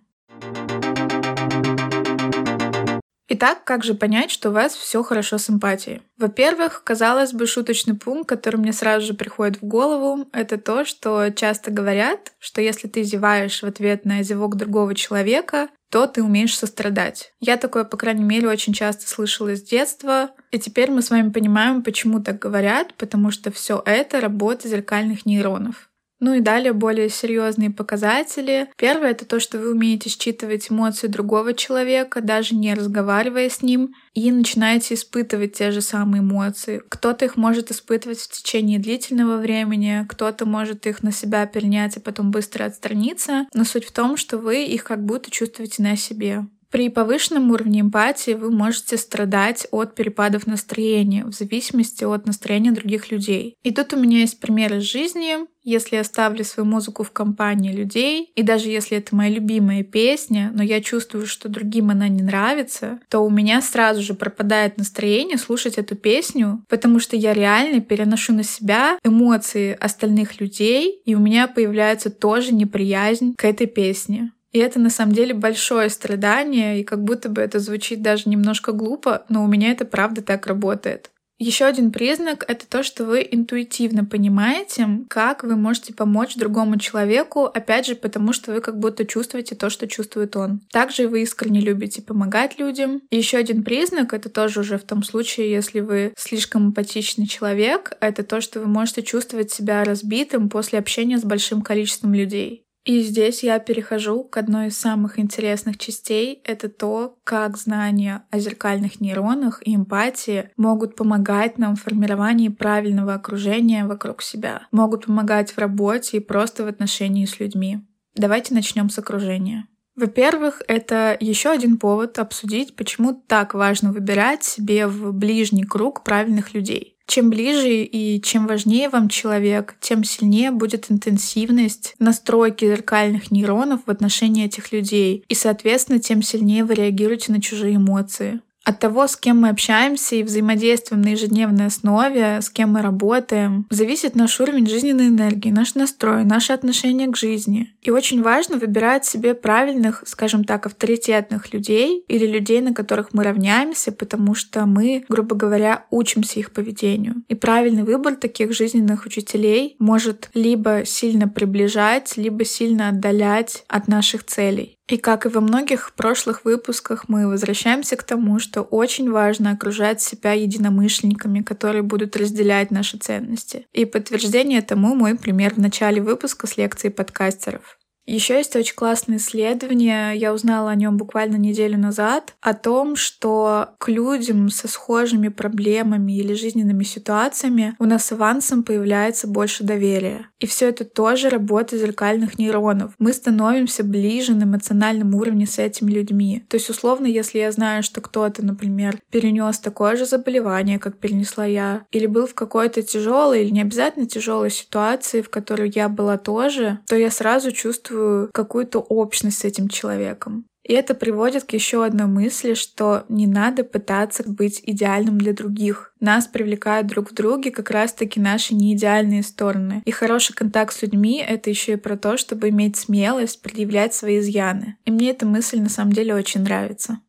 Итак, 3.27 3.63
как 3.63 3.83
же 3.83 3.95
понять, 3.95 4.29
что 4.29 4.49
у 4.49 4.53
вас 4.53 4.75
все 4.75 5.01
хорошо 5.01 5.39
с 5.39 5.49
эмпатией? 5.49 6.03
Во-первых, 6.17 6.83
казалось 6.83 7.33
бы, 7.33 7.47
шуточный 7.47 7.95
пункт, 7.95 8.29
который 8.29 8.57
мне 8.57 8.71
сразу 8.71 9.07
же 9.07 9.13
приходит 9.15 9.61
в 9.61 9.65
голову, 9.65 10.27
это 10.31 10.59
то, 10.59 10.85
что 10.85 11.31
часто 11.31 11.71
говорят, 11.71 12.33
что 12.37 12.61
если 12.61 12.87
ты 12.87 13.01
зеваешь 13.01 13.63
в 13.63 13.65
ответ 13.65 14.05
на 14.05 14.21
зевок 14.21 14.55
другого 14.55 14.93
человека, 14.93 15.69
то 15.89 16.05
ты 16.05 16.21
умеешь 16.21 16.55
сострадать. 16.55 17.33
Я 17.39 17.57
такое, 17.57 17.83
по 17.83 17.97
крайней 17.97 18.23
мере, 18.23 18.47
очень 18.47 18.73
часто 18.73 19.07
слышала 19.07 19.55
с 19.55 19.63
детства. 19.63 20.31
И 20.51 20.59
теперь 20.59 20.91
мы 20.91 21.01
с 21.01 21.09
вами 21.09 21.29
понимаем, 21.29 21.83
почему 21.83 22.21
так 22.21 22.37
говорят, 22.37 22.93
потому 22.95 23.31
что 23.31 23.51
все 23.51 23.81
это 23.85 24.19
работа 24.19 24.67
зеркальных 24.67 25.25
нейронов. 25.25 25.89
Ну 26.19 26.33
и 26.33 26.39
далее 26.39 26.73
более 26.73 27.09
серьезные 27.09 27.71
показатели. 27.71 28.69
Первое 28.77 29.11
это 29.11 29.25
то, 29.25 29.39
что 29.39 29.57
вы 29.57 29.71
умеете 29.71 30.09
считывать 30.09 30.71
эмоции 30.71 31.07
другого 31.07 31.53
человека, 31.53 32.21
даже 32.21 32.55
не 32.55 32.73
разговаривая 32.73 33.49
с 33.49 33.61
ним, 33.61 33.93
и 34.13 34.31
начинаете 34.31 34.93
испытывать 34.93 35.53
те 35.53 35.71
же 35.71 35.81
самые 35.81 36.21
эмоции. 36.21 36.81
Кто-то 36.87 37.25
их 37.25 37.35
может 37.35 37.69
испытывать 37.69 38.19
в 38.19 38.31
течение 38.31 38.79
длительного 38.79 39.37
времени, 39.37 40.05
кто-то 40.07 40.45
может 40.45 40.87
их 40.87 41.03
на 41.03 41.11
себя 41.11 41.45
перенять 41.45 41.97
и 41.97 41.99
потом 41.99 42.31
быстро 42.31 42.65
отстраниться, 42.65 43.45
но 43.53 43.65
суть 43.65 43.85
в 43.85 43.91
том, 43.91 44.15
что 44.15 44.37
вы 44.37 44.63
их 44.63 44.85
как 44.85 45.03
будто 45.03 45.29
чувствуете 45.29 45.83
на 45.83 45.97
себе. 45.97 46.45
При 46.75 46.89
повышенном 46.89 47.51
уровне 47.51 47.79
эмпатии 47.79 48.31
вы 48.31 48.51
можете 48.51 48.97
страдать 48.97 49.65
от 49.71 49.95
перепадов 49.95 50.45
настроения 50.45 51.23
в 51.23 51.31
зависимости 51.31 52.03
от 52.03 52.25
настроения 52.25 52.73
других 52.73 53.11
людей. 53.11 53.55
И 53.63 53.71
тут 53.71 53.93
у 53.93 53.97
меня 53.97 54.19
есть 54.19 54.41
пример 54.41 54.75
из 54.75 54.83
жизни. 54.83 55.37
Если 55.63 55.95
я 55.95 56.03
ставлю 56.03 56.43
свою 56.43 56.67
музыку 56.67 57.03
в 57.03 57.11
компании 57.11 57.71
людей, 57.71 58.29
и 58.35 58.43
даже 58.43 58.67
если 58.67 58.97
это 58.97 59.15
моя 59.15 59.29
любимая 59.29 59.83
песня, 59.83 60.51
но 60.53 60.61
я 60.61 60.81
чувствую, 60.81 61.27
что 61.27 61.47
другим 61.47 61.91
она 61.91 62.09
не 62.09 62.21
нравится, 62.21 62.99
то 63.09 63.19
у 63.19 63.29
меня 63.29 63.61
сразу 63.61 64.01
же 64.01 64.13
пропадает 64.13 64.77
настроение 64.77 65.37
слушать 65.37 65.77
эту 65.77 65.95
песню, 65.95 66.65
потому 66.67 66.99
что 66.99 67.15
я 67.15 67.33
реально 67.33 67.79
переношу 67.79 68.33
на 68.33 68.43
себя 68.43 68.99
эмоции 69.05 69.77
остальных 69.79 70.41
людей, 70.41 71.01
и 71.05 71.15
у 71.15 71.19
меня 71.19 71.47
появляется 71.47 72.09
тоже 72.09 72.53
неприязнь 72.53 73.33
к 73.37 73.45
этой 73.45 73.65
песне. 73.65 74.33
И 74.55 74.57
это 74.57 74.79
на 74.79 74.89
самом 74.89 75.11
деле 75.11 75.33
большое 75.33 75.89
страдание, 75.89 76.79
и 76.79 76.85
как 76.85 77.03
будто 77.03 77.27
бы 77.27 77.41
это 77.41 77.59
звучит 77.59 78.01
даже 78.01 78.29
немножко 78.29 78.71
глупо, 78.71 79.25
но 79.27 79.43
у 79.43 79.47
меня 79.47 79.69
это 79.69 79.83
правда 79.83 80.21
так 80.21 80.47
работает. 80.47 81.11
Еще 81.37 81.65
один 81.65 81.91
признак— 81.91 82.45
это 82.47 82.65
то, 82.65 82.81
что 82.81 83.03
вы 83.03 83.27
интуитивно 83.29 84.05
понимаете, 84.05 84.87
как 85.09 85.43
вы 85.43 85.57
можете 85.57 85.93
помочь 85.93 86.37
другому 86.37 86.79
человеку, 86.79 87.43
опять 87.43 87.85
же, 87.85 87.95
потому 87.95 88.31
что 88.31 88.53
вы 88.53 88.61
как 88.61 88.79
будто 88.79 89.05
чувствуете 89.05 89.55
то, 89.55 89.69
что 89.69 89.89
чувствует 89.89 90.37
он. 90.37 90.61
Также 90.71 91.09
вы 91.09 91.23
искренне 91.23 91.59
любите 91.59 92.01
помогать 92.01 92.57
людям. 92.57 93.01
Еще 93.11 93.35
один 93.35 93.61
признак— 93.61 94.13
это 94.13 94.29
тоже 94.29 94.61
уже 94.61 94.77
в 94.77 94.83
том 94.83 95.03
случае, 95.03 95.51
если 95.51 95.81
вы 95.81 96.13
слишком 96.15 96.67
эмпатичный 96.67 97.27
человек, 97.27 97.91
это 97.99 98.23
то, 98.23 98.39
что 98.39 98.61
вы 98.61 98.67
можете 98.67 99.03
чувствовать 99.03 99.51
себя 99.51 99.83
разбитым 99.83 100.49
после 100.49 100.79
общения 100.79 101.17
с 101.17 101.25
большим 101.25 101.61
количеством 101.61 102.13
людей. 102.13 102.64
И 102.85 103.01
здесь 103.01 103.41
я 103.41 103.57
перехожу 103.57 104.23
к 104.23 104.37
одной 104.37 104.67
из 104.67 104.77
самых 104.77 105.17
интересных 105.17 105.79
частей. 105.79 106.41
Это 106.43 106.69
то, 106.69 107.17
как 107.23 107.57
знания 107.57 108.23
о 108.29 108.37
зеркальных 108.37 109.01
нейронах 109.01 109.65
и 109.65 109.75
эмпатии 109.75 110.51
могут 110.55 110.95
помогать 110.95 111.57
нам 111.57 111.75
в 111.75 111.81
формировании 111.81 112.49
правильного 112.49 113.15
окружения 113.15 113.85
вокруг 113.85 114.21
себя, 114.21 114.67
могут 114.71 115.07
помогать 115.07 115.51
в 115.51 115.57
работе 115.57 116.17
и 116.17 116.19
просто 116.19 116.63
в 116.63 116.67
отношении 116.67 117.25
с 117.25 117.39
людьми. 117.39 117.79
Давайте 118.15 118.53
начнем 118.53 118.91
с 118.91 118.99
окружения. 118.99 119.67
Во-первых, 119.95 120.61
это 120.67 121.17
еще 121.19 121.49
один 121.49 121.77
повод 121.77 122.19
обсудить, 122.19 122.75
почему 122.75 123.13
так 123.13 123.53
важно 123.53 123.93
выбирать 123.93 124.43
себе 124.43 124.87
в 124.87 125.11
ближний 125.11 125.63
круг 125.63 126.03
правильных 126.03 126.53
людей. 126.53 126.94
Чем 127.07 127.29
ближе 127.29 127.83
и 127.83 128.21
чем 128.21 128.47
важнее 128.47 128.89
вам 128.89 129.09
человек, 129.09 129.75
тем 129.79 130.03
сильнее 130.03 130.51
будет 130.51 130.91
интенсивность 130.91 131.93
настройки 131.99 132.65
зеркальных 132.65 133.31
нейронов 133.31 133.81
в 133.85 133.91
отношении 133.91 134.45
этих 134.45 134.71
людей, 134.71 135.23
и, 135.27 135.35
соответственно, 135.35 135.99
тем 135.99 136.21
сильнее 136.21 136.65
вы 136.65 136.73
реагируете 136.73 137.31
на 137.31 137.41
чужие 137.41 137.75
эмоции. 137.75 138.41
От 138.65 138.79
того, 138.79 139.07
с 139.07 139.15
кем 139.15 139.41
мы 139.41 139.49
общаемся 139.49 140.15
и 140.15 140.23
взаимодействуем 140.23 141.03
на 141.03 141.09
ежедневной 141.09 141.67
основе, 141.67 142.41
с 142.41 142.49
кем 142.49 142.73
мы 142.73 142.81
работаем, 142.81 143.67
зависит 143.69 144.15
наш 144.15 144.39
уровень 144.41 144.67
жизненной 144.67 145.09
энергии, 145.09 145.51
наш 145.51 145.75
настрой, 145.75 146.25
наше 146.25 146.51
отношение 146.51 147.07
к 147.07 147.15
жизни. 147.15 147.75
И 147.83 147.91
очень 147.91 148.23
важно 148.23 148.57
выбирать 148.57 149.05
себе 149.05 149.35
правильных, 149.35 150.03
скажем 150.07 150.43
так, 150.43 150.65
авторитетных 150.65 151.53
людей 151.53 152.03
или 152.07 152.25
людей, 152.25 152.59
на 152.61 152.73
которых 152.73 153.13
мы 153.13 153.23
равняемся, 153.23 153.91
потому 153.91 154.33
что 154.33 154.65
мы, 154.65 155.05
грубо 155.09 155.35
говоря, 155.35 155.85
учимся 155.91 156.39
их 156.39 156.51
поведению. 156.51 157.23
И 157.27 157.35
правильный 157.35 157.83
выбор 157.83 158.15
таких 158.15 158.51
жизненных 158.51 159.05
учителей 159.05 159.75
может 159.77 160.31
либо 160.33 160.85
сильно 160.85 161.27
приближать, 161.27 162.17
либо 162.17 162.43
сильно 162.43 162.89
отдалять 162.89 163.63
от 163.67 163.87
наших 163.87 164.25
целей. 164.25 164.75
И 164.87 164.97
как 164.97 165.25
и 165.25 165.29
во 165.29 165.41
многих 165.41 165.93
прошлых 165.95 166.45
выпусках, 166.45 167.09
мы 167.09 167.27
возвращаемся 167.27 167.95
к 167.95 168.03
тому, 168.03 168.37
что 168.37 168.61
очень 168.61 169.09
важно 169.09 169.51
окружать 169.51 169.99
себя 169.99 170.33
единомышленниками, 170.33 171.41
которые 171.41 171.81
будут 171.81 172.15
разделять 172.15 172.69
наши 172.69 172.97
ценности. 172.97 173.65
И 173.73 173.85
подтверждение 173.85 174.61
тому 174.61 174.93
мой 174.93 175.17
пример 175.17 175.55
в 175.55 175.59
начале 175.59 176.01
выпуска 176.01 176.45
с 176.45 176.57
лекции 176.57 176.89
подкастеров. 176.89 177.79
Еще 178.05 178.35
есть 178.35 178.55
очень 178.55 178.75
классное 178.75 179.17
исследование, 179.17 180.15
я 180.15 180.33
узнала 180.33 180.69
о 180.69 180.75
нем 180.75 180.97
буквально 180.97 181.37
неделю 181.37 181.77
назад, 181.77 182.35
о 182.39 182.53
том, 182.53 182.95
что 182.95 183.69
к 183.79 183.89
людям 183.89 184.49
со 184.49 184.67
схожими 184.67 185.29
проблемами 185.29 186.11
или 186.13 186.33
жизненными 186.33 186.83
ситуациями 186.83 187.75
у 187.79 187.85
нас 187.85 188.11
авансом 188.11 188.63
появляется 188.63 189.27
больше 189.27 189.63
доверия. 189.63 190.29
И 190.39 190.45
все 190.45 190.69
это 190.69 190.85
тоже 190.85 191.29
работа 191.29 191.77
зеркальных 191.77 192.37
нейронов. 192.37 192.93
Мы 192.99 193.11
становимся 193.11 193.83
ближе 193.83 194.35
на 194.35 194.43
эмоциональном 194.43 195.15
уровне 195.15 195.47
с 195.47 195.57
этими 195.57 195.91
людьми. 195.91 196.45
То 196.47 196.57
есть, 196.57 196.69
условно, 196.69 197.07
если 197.07 197.39
я 197.39 197.51
знаю, 197.51 197.81
что 197.81 198.01
кто-то, 198.01 198.45
например, 198.45 198.99
перенес 199.09 199.57
такое 199.57 199.95
же 199.95 200.05
заболевание, 200.05 200.77
как 200.77 200.99
перенесла 200.99 201.45
я, 201.45 201.85
или 201.91 202.05
был 202.05 202.27
в 202.27 202.35
какой-то 202.35 202.83
тяжелой 202.83 203.43
или 203.43 203.49
не 203.49 203.61
обязательно 203.61 204.05
тяжелой 204.05 204.51
ситуации, 204.51 205.21
в 205.21 205.29
которой 205.29 205.71
я 205.73 205.89
была 205.89 206.17
тоже, 206.17 206.79
то 206.87 206.95
я 206.95 207.09
сразу 207.09 207.51
чувствую 207.51 207.94
чувствую 207.95 208.29
какую-то 208.33 208.79
общность 208.79 209.39
с 209.39 209.45
этим 209.45 209.67
человеком. 209.67 210.45
И 210.67 210.73
это 210.73 210.95
приводит 210.95 211.43
к 211.43 211.53
еще 211.53 211.85
одной 211.85 212.07
мысли, 212.07 212.55
что 212.55 213.05
не 213.07 213.27
надо 213.27 213.63
пытаться 213.63 214.23
быть 214.25 214.61
идеальным 214.63 215.19
для 215.19 215.31
других. 215.31 215.93
Нас 215.99 216.25
привлекают 216.25 216.87
друг 216.87 217.11
в 217.11 217.13
друге 217.13 217.51
как 217.51 217.69
раз-таки 217.69 218.19
наши 218.19 218.55
неидеальные 218.55 219.21
стороны. 219.21 219.83
И 219.85 219.91
хороший 219.91 220.33
контакт 220.33 220.73
с 220.73 220.81
людьми— 220.81 221.23
это 221.27 221.51
еще 221.51 221.73
и 221.73 221.77
про 221.77 221.97
то, 221.97 222.17
чтобы 222.17 222.49
иметь 222.49 222.77
смелость 222.77 223.43
предъявлять 223.43 223.93
свои 223.93 224.17
изъяны. 224.19 224.77
И 224.85 224.91
мне 224.91 225.11
эта 225.11 225.27
мысль 225.27 225.59
на 225.59 225.69
самом 225.69 225.93
деле 225.93 226.15
очень 226.15 226.41
нравится. 226.41 226.99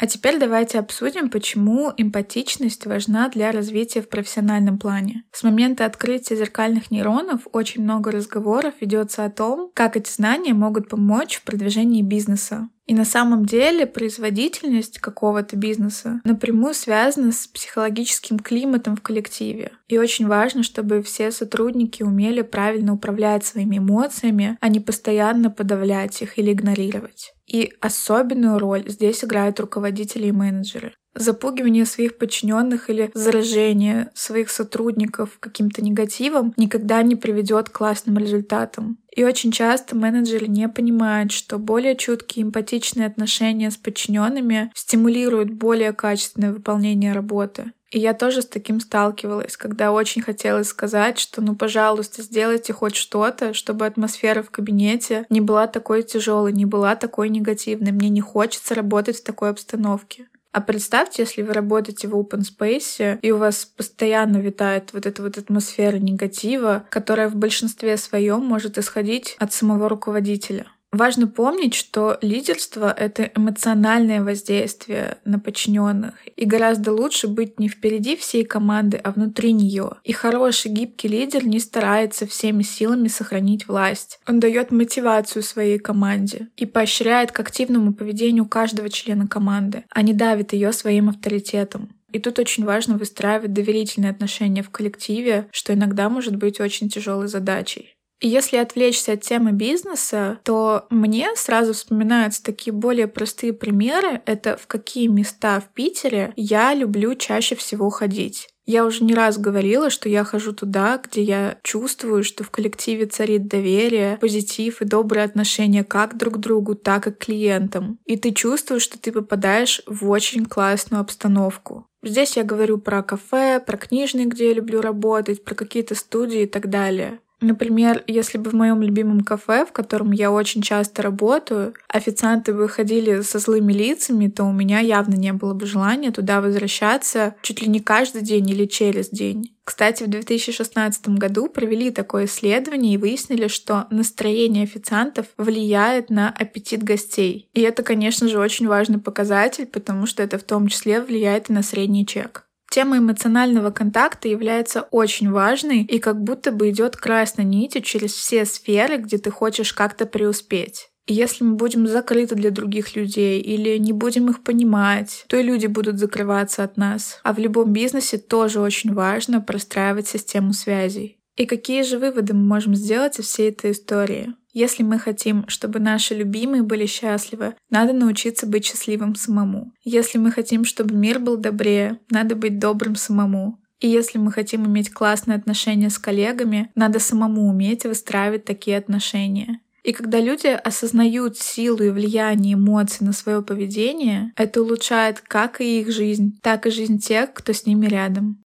А 0.00 0.06
теперь 0.06 0.38
давайте 0.38 0.78
обсудим, 0.78 1.28
почему 1.28 1.92
эмпатичность 1.96 2.86
важна 2.86 3.28
для 3.28 3.50
развития 3.50 4.00
в 4.00 4.08
профессиональном 4.08 4.78
плане. 4.78 5.24
С 5.32 5.42
момента 5.42 5.84
открытия 5.84 6.36
зеркальных 6.36 6.92
нейронов 6.92 7.48
очень 7.52 7.82
много 7.82 8.12
разговоров 8.12 8.74
ведется 8.80 9.24
о 9.24 9.30
том, 9.30 9.72
как 9.74 9.96
эти 9.96 10.08
знания 10.08 10.54
могут 10.54 10.88
помочь 10.88 11.38
в 11.38 11.42
продвижении 11.42 12.02
бизнеса. 12.02 12.68
И 12.88 12.94
на 12.94 13.04
самом 13.04 13.44
деле 13.44 13.86
производительность 13.86 14.98
какого-то 14.98 15.56
бизнеса 15.56 16.22
напрямую 16.24 16.72
связана 16.72 17.32
с 17.32 17.46
психологическим 17.46 18.38
климатом 18.38 18.96
в 18.96 19.02
коллективе. 19.02 19.72
И 19.88 19.98
очень 19.98 20.26
важно, 20.26 20.62
чтобы 20.62 21.02
все 21.02 21.30
сотрудники 21.30 22.02
умели 22.02 22.40
правильно 22.40 22.94
управлять 22.94 23.44
своими 23.44 23.76
эмоциями, 23.76 24.56
а 24.62 24.68
не 24.70 24.80
постоянно 24.80 25.50
подавлять 25.50 26.22
их 26.22 26.38
или 26.38 26.52
игнорировать. 26.52 27.34
И 27.46 27.74
особенную 27.80 28.58
роль 28.58 28.88
здесь 28.88 29.22
играют 29.22 29.60
руководители 29.60 30.28
и 30.28 30.32
менеджеры 30.32 30.94
запугивание 31.14 31.84
своих 31.84 32.18
подчиненных 32.18 32.90
или 32.90 33.10
заражение 33.14 34.10
своих 34.14 34.50
сотрудников 34.50 35.38
каким-то 35.40 35.82
негативом 35.82 36.54
никогда 36.56 37.02
не 37.02 37.16
приведет 37.16 37.68
к 37.68 37.78
классным 37.78 38.18
результатам. 38.18 38.98
И 39.14 39.24
очень 39.24 39.50
часто 39.50 39.96
менеджеры 39.96 40.46
не 40.46 40.68
понимают, 40.68 41.32
что 41.32 41.58
более 41.58 41.96
чуткие 41.96 42.44
эмпатичные 42.44 43.06
отношения 43.06 43.70
с 43.70 43.76
подчиненными 43.76 44.70
стимулируют 44.74 45.50
более 45.50 45.92
качественное 45.92 46.52
выполнение 46.52 47.12
работы. 47.12 47.72
И 47.90 47.98
я 47.98 48.12
тоже 48.12 48.42
с 48.42 48.46
таким 48.46 48.80
сталкивалась, 48.80 49.56
когда 49.56 49.92
очень 49.92 50.20
хотелось 50.20 50.68
сказать, 50.68 51.18
что 51.18 51.40
ну, 51.40 51.56
пожалуйста, 51.56 52.22
сделайте 52.22 52.74
хоть 52.74 52.94
что-то, 52.94 53.54
чтобы 53.54 53.86
атмосфера 53.86 54.42
в 54.42 54.50
кабинете 54.50 55.24
не 55.30 55.40
была 55.40 55.66
такой 55.66 56.02
тяжелой, 56.02 56.52
не 56.52 56.66
была 56.66 56.96
такой 56.96 57.30
негативной. 57.30 57.92
Мне 57.92 58.10
не 58.10 58.20
хочется 58.20 58.74
работать 58.74 59.18
в 59.18 59.24
такой 59.24 59.50
обстановке. 59.50 60.28
А 60.52 60.60
представьте, 60.60 61.22
если 61.22 61.42
вы 61.42 61.52
работаете 61.52 62.08
в 62.08 62.16
open 62.16 62.40
space, 62.40 63.18
и 63.20 63.30
у 63.30 63.36
вас 63.36 63.66
постоянно 63.66 64.38
витает 64.38 64.92
вот 64.92 65.04
эта 65.04 65.22
вот 65.22 65.36
атмосфера 65.36 65.98
негатива, 65.98 66.86
которая 66.90 67.28
в 67.28 67.36
большинстве 67.36 67.96
своем 67.96 68.40
может 68.40 68.78
исходить 68.78 69.36
от 69.38 69.52
самого 69.52 69.88
руководителя. 69.88 70.66
Важно 70.90 71.26
помнить, 71.26 71.74
что 71.74 72.18
лидерство— 72.22 72.90
это 72.98 73.30
эмоциональное 73.36 74.22
воздействие 74.22 75.18
на 75.26 75.38
подчиненных, 75.38 76.14
и 76.34 76.46
гораздо 76.46 76.92
лучше 76.92 77.28
быть 77.28 77.60
не 77.60 77.68
впереди 77.68 78.16
всей 78.16 78.44
команды, 78.44 78.96
а 78.96 79.12
внутри 79.12 79.52
нее. 79.52 79.92
И 80.02 80.12
хороший 80.12 80.70
гибкий 80.70 81.08
лидер 81.08 81.44
не 81.46 81.60
старается 81.60 82.26
всеми 82.26 82.62
силами 82.62 83.08
сохранить 83.08 83.68
власть. 83.68 84.18
Он 84.26 84.40
дает 84.40 84.70
мотивацию 84.70 85.42
своей 85.42 85.78
команде 85.78 86.48
и 86.56 86.64
поощряет 86.64 87.32
к 87.32 87.40
активному 87.40 87.92
поведению 87.92 88.46
каждого 88.46 88.88
члена 88.88 89.28
команды, 89.28 89.84
а 89.90 90.00
не 90.00 90.14
давит 90.14 90.54
ее 90.54 90.72
своим 90.72 91.10
авторитетом. 91.10 91.90
И 92.12 92.18
тут 92.18 92.38
очень 92.38 92.64
важно 92.64 92.96
выстраивать 92.96 93.52
доверительные 93.52 94.10
отношения 94.10 94.62
в 94.62 94.70
коллективе, 94.70 95.48
что 95.52 95.74
иногда 95.74 96.08
может 96.08 96.36
быть 96.36 96.58
очень 96.60 96.88
тяжелой 96.88 97.28
задачей. 97.28 97.97
Если 98.20 98.56
отвлечься 98.56 99.12
от 99.12 99.22
темы 99.22 99.52
бизнеса, 99.52 100.40
то 100.42 100.86
мне 100.90 101.28
сразу 101.36 101.72
вспоминаются 101.72 102.42
такие 102.42 102.72
более 102.72 103.06
простые 103.06 103.52
примеры. 103.52 104.22
Это 104.26 104.56
в 104.56 104.66
какие 104.66 105.06
места 105.06 105.60
в 105.60 105.68
Питере 105.72 106.32
я 106.34 106.74
люблю 106.74 107.14
чаще 107.14 107.54
всего 107.54 107.90
ходить. 107.90 108.48
Я 108.66 108.84
уже 108.84 109.02
не 109.02 109.14
раз 109.14 109.38
говорила, 109.38 109.88
что 109.88 110.10
я 110.10 110.24
хожу 110.24 110.52
туда, 110.52 111.00
где 111.02 111.22
я 111.22 111.58
чувствую, 111.62 112.22
что 112.22 112.44
в 112.44 112.50
коллективе 112.50 113.06
царит 113.06 113.48
доверие, 113.48 114.18
позитив 114.20 114.82
и 114.82 114.84
добрые 114.84 115.24
отношения 115.24 115.84
как 115.84 116.18
друг 116.18 116.34
к 116.34 116.38
другу, 116.38 116.74
так 116.74 117.06
и 117.06 117.10
к 117.10 117.16
клиентам. 117.16 117.98
И 118.04 118.18
ты 118.18 118.32
чувствуешь, 118.32 118.82
что 118.82 118.98
ты 118.98 119.10
попадаешь 119.10 119.80
в 119.86 120.10
очень 120.10 120.44
классную 120.44 121.00
обстановку. 121.00 121.86
Здесь 122.02 122.36
я 122.36 122.44
говорю 122.44 122.76
про 122.76 123.02
кафе, 123.02 123.58
про 123.58 123.78
книжный, 123.78 124.26
где 124.26 124.48
я 124.48 124.54
люблю 124.54 124.82
работать, 124.82 125.44
про 125.44 125.54
какие-то 125.54 125.94
студии 125.94 126.42
и 126.42 126.46
так 126.46 126.68
далее. 126.68 127.20
Например, 127.40 128.02
если 128.06 128.36
бы 128.36 128.50
в 128.50 128.54
моем 128.54 128.82
любимом 128.82 129.20
кафе, 129.20 129.64
в 129.64 129.72
котором 129.72 130.10
я 130.10 130.32
очень 130.32 130.60
часто 130.60 131.02
работаю, 131.02 131.74
официанты 131.88 132.52
выходили 132.52 133.20
со 133.20 133.38
злыми 133.38 133.72
лицами, 133.72 134.26
то 134.26 134.44
у 134.44 134.52
меня 134.52 134.80
явно 134.80 135.14
не 135.14 135.32
было 135.32 135.54
бы 135.54 135.66
желания 135.66 136.10
туда 136.10 136.40
возвращаться 136.40 137.36
чуть 137.42 137.62
ли 137.62 137.68
не 137.68 137.80
каждый 137.80 138.22
день 138.22 138.50
или 138.50 138.66
через 138.66 139.10
день. 139.10 139.52
Кстати, 139.62 140.02
в 140.02 140.08
2016 140.08 141.10
году 141.10 141.48
провели 141.48 141.90
такое 141.90 142.24
исследование 142.24 142.94
и 142.94 142.96
выяснили, 142.96 143.48
что 143.48 143.86
настроение 143.90 144.64
официантов 144.64 145.26
влияет 145.36 146.08
на 146.08 146.30
аппетит 146.30 146.82
гостей. 146.82 147.50
И 147.52 147.60
это, 147.60 147.82
конечно 147.82 148.28
же, 148.28 148.38
очень 148.38 148.66
важный 148.66 148.98
показатель, 148.98 149.66
потому 149.66 150.06
что 150.06 150.22
это 150.22 150.38
в 150.38 150.42
том 150.42 150.68
числе 150.68 151.02
влияет 151.02 151.50
и 151.50 151.52
на 151.52 151.62
средний 151.62 152.06
чек. 152.06 152.47
Тема 152.70 152.98
эмоционального 152.98 153.70
контакта 153.70 154.28
является 154.28 154.82
очень 154.90 155.30
важной 155.30 155.82
и 155.82 155.98
как 155.98 156.22
будто 156.22 156.52
бы 156.52 156.70
идет 156.70 156.96
красной 156.96 157.44
нитью 157.44 157.82
через 157.82 158.12
все 158.12 158.44
сферы, 158.44 158.98
где 158.98 159.18
ты 159.18 159.30
хочешь 159.30 159.72
как-то 159.72 160.04
преуспеть. 160.04 160.90
И 161.06 161.14
если 161.14 161.42
мы 161.42 161.54
будем 161.54 161.86
закрыты 161.86 162.34
для 162.34 162.50
других 162.50 162.94
людей 162.94 163.40
или 163.40 163.78
не 163.78 163.94
будем 163.94 164.28
их 164.28 164.42
понимать, 164.42 165.24
то 165.28 165.38
и 165.38 165.42
люди 165.42 165.66
будут 165.66 165.98
закрываться 165.98 166.62
от 166.62 166.76
нас. 166.76 167.20
А 167.22 167.32
в 167.32 167.38
любом 167.38 167.72
бизнесе 167.72 168.18
тоже 168.18 168.60
очень 168.60 168.92
важно 168.92 169.40
простраивать 169.40 170.06
систему 170.06 170.52
связей. 170.52 171.17
И 171.38 171.46
какие 171.46 171.82
же 171.82 171.98
выводы 171.98 172.34
мы 172.34 172.44
можем 172.44 172.74
сделать 172.74 173.20
из 173.20 173.26
всей 173.26 173.50
этой 173.50 173.70
истории? 173.70 174.34
Если 174.52 174.82
мы 174.82 174.98
хотим, 174.98 175.46
чтобы 175.46 175.78
наши 175.78 176.14
любимые 176.14 176.64
были 176.64 176.84
счастливы, 176.84 177.54
надо 177.70 177.92
научиться 177.92 178.44
быть 178.44 178.66
счастливым 178.66 179.14
самому. 179.14 179.72
Если 179.84 180.18
мы 180.18 180.32
хотим, 180.32 180.64
чтобы 180.64 180.96
мир 180.96 181.20
был 181.20 181.36
добрее, 181.36 182.00
надо 182.10 182.34
быть 182.34 182.58
добрым 182.58 182.96
самому. 182.96 183.60
И 183.78 183.86
если 183.86 184.18
мы 184.18 184.32
хотим 184.32 184.66
иметь 184.66 184.90
классные 184.90 185.36
отношения 185.36 185.90
с 185.90 185.98
коллегами, 185.98 186.72
надо 186.74 186.98
самому 186.98 187.48
уметь 187.48 187.84
выстраивать 187.84 188.44
такие 188.44 188.76
отношения. 188.76 189.60
И 189.84 189.92
когда 189.92 190.18
люди 190.18 190.48
осознают 190.48 191.38
силу 191.38 191.84
и 191.84 191.90
влияние 191.90 192.54
эмоций 192.54 193.06
на 193.06 193.12
свое 193.12 193.42
поведение, 193.42 194.32
это 194.34 194.60
улучшает 194.60 195.20
как 195.20 195.60
и 195.60 195.80
их 195.80 195.92
жизнь, 195.92 196.36
так 196.42 196.66
и 196.66 196.70
жизнь 196.70 196.98
тех, 196.98 197.32
кто 197.32 197.52
с 197.52 197.64
ними 197.64 197.86
рядом. 197.86 198.42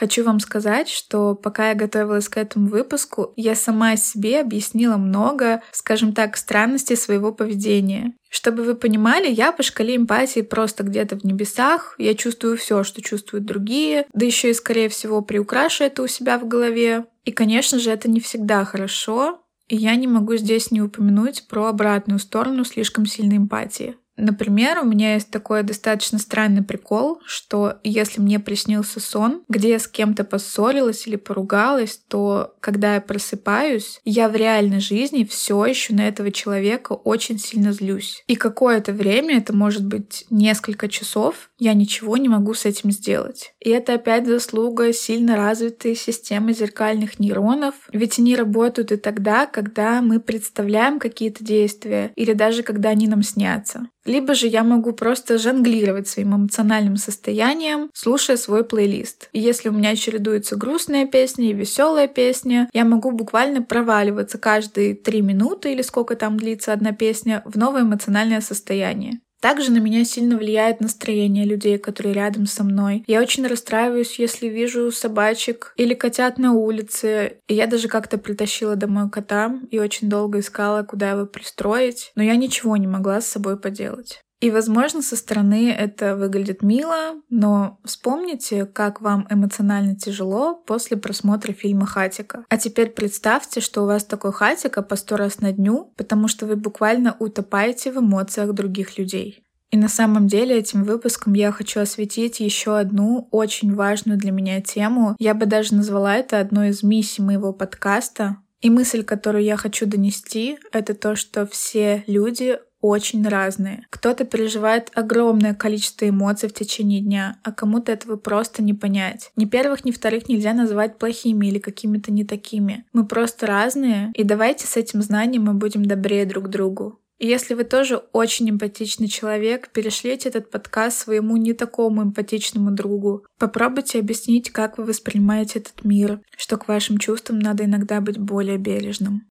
Хочу 0.00 0.24
вам 0.24 0.40
сказать, 0.40 0.88
что 0.88 1.34
пока 1.34 1.68
я 1.68 1.74
готовилась 1.74 2.30
к 2.30 2.38
этому 2.38 2.68
выпуску, 2.68 3.34
я 3.36 3.54
сама 3.54 3.96
себе 3.96 4.40
объяснила 4.40 4.96
много, 4.96 5.60
скажем 5.72 6.14
так, 6.14 6.38
странностей 6.38 6.96
своего 6.96 7.32
поведения. 7.32 8.14
Чтобы 8.30 8.62
вы 8.62 8.76
понимали, 8.76 9.30
я 9.30 9.52
по 9.52 9.62
шкале 9.62 9.96
эмпатии 9.96 10.40
просто 10.40 10.84
где-то 10.84 11.18
в 11.18 11.24
небесах. 11.24 11.96
Я 11.98 12.14
чувствую 12.14 12.56
все, 12.56 12.82
что 12.82 13.02
чувствуют 13.02 13.44
другие, 13.44 14.06
да 14.14 14.24
еще 14.24 14.48
и, 14.48 14.54
скорее 14.54 14.88
всего, 14.88 15.20
приукрашу 15.20 15.84
это 15.84 16.02
у 16.02 16.06
себя 16.06 16.38
в 16.38 16.48
голове. 16.48 17.04
И, 17.26 17.30
конечно 17.30 17.78
же, 17.78 17.90
это 17.90 18.10
не 18.10 18.20
всегда 18.20 18.64
хорошо, 18.64 19.42
и 19.68 19.76
я 19.76 19.94
не 19.96 20.06
могу 20.06 20.34
здесь 20.36 20.70
не 20.70 20.80
упомянуть 20.80 21.46
про 21.46 21.66
обратную 21.66 22.20
сторону 22.20 22.64
слишком 22.64 23.04
сильной 23.04 23.36
эмпатии. 23.36 23.96
Например, 24.20 24.80
у 24.80 24.84
меня 24.84 25.14
есть 25.14 25.30
такой 25.30 25.62
достаточно 25.62 26.18
странный 26.18 26.62
прикол, 26.62 27.20
что 27.24 27.78
если 27.82 28.20
мне 28.20 28.38
приснился 28.38 29.00
сон, 29.00 29.42
где 29.48 29.70
я 29.70 29.78
с 29.78 29.88
кем-то 29.88 30.24
поссорилась 30.24 31.06
или 31.06 31.16
поругалась, 31.16 32.00
то 32.08 32.54
когда 32.60 32.94
я 32.94 33.00
просыпаюсь, 33.00 34.00
я 34.04 34.28
в 34.28 34.36
реальной 34.36 34.80
жизни 34.80 35.24
все 35.24 35.64
еще 35.64 35.94
на 35.94 36.06
этого 36.06 36.30
человека 36.30 36.92
очень 36.92 37.38
сильно 37.38 37.72
злюсь. 37.72 38.22
И 38.26 38.36
какое-то 38.36 38.92
время, 38.92 39.38
это 39.38 39.54
может 39.54 39.84
быть 39.84 40.26
несколько 40.30 40.88
часов, 40.88 41.50
я 41.58 41.74
ничего 41.74 42.16
не 42.16 42.28
могу 42.28 42.54
с 42.54 42.64
этим 42.64 42.90
сделать. 42.90 43.52
И 43.60 43.70
это 43.70 43.94
опять 43.94 44.26
заслуга 44.26 44.92
сильно 44.92 45.36
развитой 45.36 45.94
системы 45.94 46.52
зеркальных 46.52 47.18
нейронов, 47.18 47.74
ведь 47.92 48.18
они 48.18 48.36
работают 48.36 48.92
и 48.92 48.96
тогда, 48.96 49.46
когда 49.46 50.02
мы 50.02 50.20
представляем 50.20 50.98
какие-то 50.98 51.44
действия 51.44 52.12
или 52.16 52.32
даже 52.32 52.62
когда 52.62 52.90
они 52.90 53.06
нам 53.06 53.22
снятся. 53.22 53.88
Либо 54.04 54.34
же 54.34 54.46
я 54.46 54.64
могу 54.64 54.92
просто 54.92 55.38
жонглировать 55.38 56.08
своим 56.08 56.34
эмоциональным 56.34 56.96
состоянием, 56.96 57.90
слушая 57.92 58.36
свой 58.36 58.64
плейлист. 58.64 59.28
И 59.32 59.40
если 59.40 59.68
у 59.68 59.72
меня 59.72 59.94
чередуется 59.96 60.56
грустная 60.56 61.06
песня 61.06 61.50
и 61.50 61.54
веселая 61.54 62.08
песня, 62.08 62.68
я 62.72 62.84
могу 62.84 63.10
буквально 63.10 63.62
проваливаться 63.62 64.38
каждые 64.38 64.94
три 64.94 65.20
минуты 65.20 65.72
или 65.72 65.82
сколько 65.82 66.16
там 66.16 66.36
длится 66.36 66.72
одна 66.72 66.92
песня 66.92 67.42
в 67.44 67.56
новое 67.58 67.82
эмоциональное 67.82 68.40
состояние. 68.40 69.20
Также 69.40 69.72
на 69.72 69.78
меня 69.78 70.04
сильно 70.04 70.36
влияет 70.36 70.80
настроение 70.80 71.44
людей, 71.44 71.78
которые 71.78 72.14
рядом 72.14 72.46
со 72.46 72.62
мной. 72.62 73.04
Я 73.06 73.20
очень 73.20 73.46
расстраиваюсь, 73.46 74.18
если 74.18 74.46
вижу 74.48 74.92
собачек 74.92 75.72
или 75.76 75.94
котят 75.94 76.38
на 76.38 76.52
улице. 76.52 77.38
И 77.48 77.54
я 77.54 77.66
даже 77.66 77.88
как-то 77.88 78.18
притащила 78.18 78.76
домой 78.76 79.10
кота 79.10 79.58
и 79.70 79.78
очень 79.78 80.08
долго 80.08 80.40
искала, 80.40 80.82
куда 80.82 81.10
его 81.10 81.26
пристроить. 81.26 82.12
Но 82.14 82.22
я 82.22 82.36
ничего 82.36 82.76
не 82.76 82.86
могла 82.86 83.20
с 83.20 83.26
собой 83.26 83.58
поделать. 83.58 84.20
И, 84.40 84.50
возможно, 84.50 85.02
со 85.02 85.16
стороны 85.16 85.70
это 85.70 86.16
выглядит 86.16 86.62
мило, 86.62 87.20
но 87.28 87.78
вспомните, 87.84 88.64
как 88.64 89.02
вам 89.02 89.26
эмоционально 89.28 89.94
тяжело 89.94 90.54
после 90.54 90.96
просмотра 90.96 91.52
фильма 91.52 91.84
«Хатика». 91.84 92.44
А 92.48 92.56
теперь 92.56 92.90
представьте, 92.90 93.60
что 93.60 93.82
у 93.82 93.86
вас 93.86 94.04
такой 94.04 94.32
хатика 94.32 94.80
по 94.82 94.96
сто 94.96 95.18
раз 95.18 95.40
на 95.40 95.52
дню, 95.52 95.92
потому 95.96 96.26
что 96.26 96.46
вы 96.46 96.56
буквально 96.56 97.16
утопаете 97.18 97.92
в 97.92 97.98
эмоциях 97.98 98.52
других 98.54 98.96
людей. 98.96 99.44
И 99.70 99.76
на 99.76 99.88
самом 99.88 100.26
деле 100.26 100.58
этим 100.58 100.84
выпуском 100.84 101.34
я 101.34 101.52
хочу 101.52 101.80
осветить 101.80 102.40
еще 102.40 102.78
одну 102.78 103.28
очень 103.30 103.74
важную 103.74 104.18
для 104.18 104.32
меня 104.32 104.60
тему. 104.60 105.14
Я 105.18 105.34
бы 105.34 105.46
даже 105.46 105.74
назвала 105.74 106.16
это 106.16 106.40
одной 106.40 106.70
из 106.70 106.82
миссий 106.82 107.22
моего 107.22 107.52
подкаста. 107.52 108.38
И 108.60 108.68
мысль, 108.68 109.04
которую 109.04 109.44
я 109.44 109.56
хочу 109.56 109.86
донести, 109.86 110.58
это 110.72 110.94
то, 110.94 111.14
что 111.14 111.46
все 111.46 112.04
люди 112.06 112.58
очень 112.80 113.26
разные. 113.26 113.86
Кто-то 113.90 114.24
переживает 114.24 114.90
огромное 114.94 115.54
количество 115.54 116.08
эмоций 116.08 116.48
в 116.48 116.54
течение 116.54 117.00
дня, 117.00 117.38
а 117.42 117.52
кому-то 117.52 117.92
этого 117.92 118.16
просто 118.16 118.62
не 118.62 118.74
понять. 118.74 119.30
Ни 119.36 119.44
первых, 119.44 119.84
ни 119.84 119.90
вторых 119.90 120.28
нельзя 120.28 120.52
назвать 120.52 120.98
плохими 120.98 121.46
или 121.46 121.58
какими-то 121.58 122.12
не 122.12 122.24
такими. 122.24 122.84
Мы 122.92 123.06
просто 123.06 123.46
разные, 123.46 124.10
и 124.14 124.24
давайте 124.24 124.66
с 124.66 124.76
этим 124.76 125.02
знанием 125.02 125.44
мы 125.44 125.54
будем 125.54 125.84
добрее 125.84 126.24
друг 126.26 126.48
другу. 126.48 127.00
И 127.20 127.26
если 127.26 127.52
вы 127.52 127.64
тоже 127.64 127.98
очень 128.12 128.48
эмпатичный 128.48 129.06
человек, 129.06 129.68
перешлите 129.68 130.30
этот 130.30 130.50
подкаст 130.50 131.00
своему 131.00 131.36
не 131.36 131.52
такому 131.52 132.02
эмпатичному 132.02 132.70
другу. 132.70 133.26
Попробуйте 133.38 133.98
объяснить, 133.98 134.50
как 134.50 134.78
вы 134.78 134.84
воспринимаете 134.84 135.58
этот 135.58 135.84
мир, 135.84 136.20
что 136.38 136.56
к 136.56 136.66
вашим 136.66 136.96
чувствам 136.96 137.38
надо 137.38 137.66
иногда 137.66 138.00
быть 138.00 138.18
более 138.18 138.56
бережным. 138.56 139.29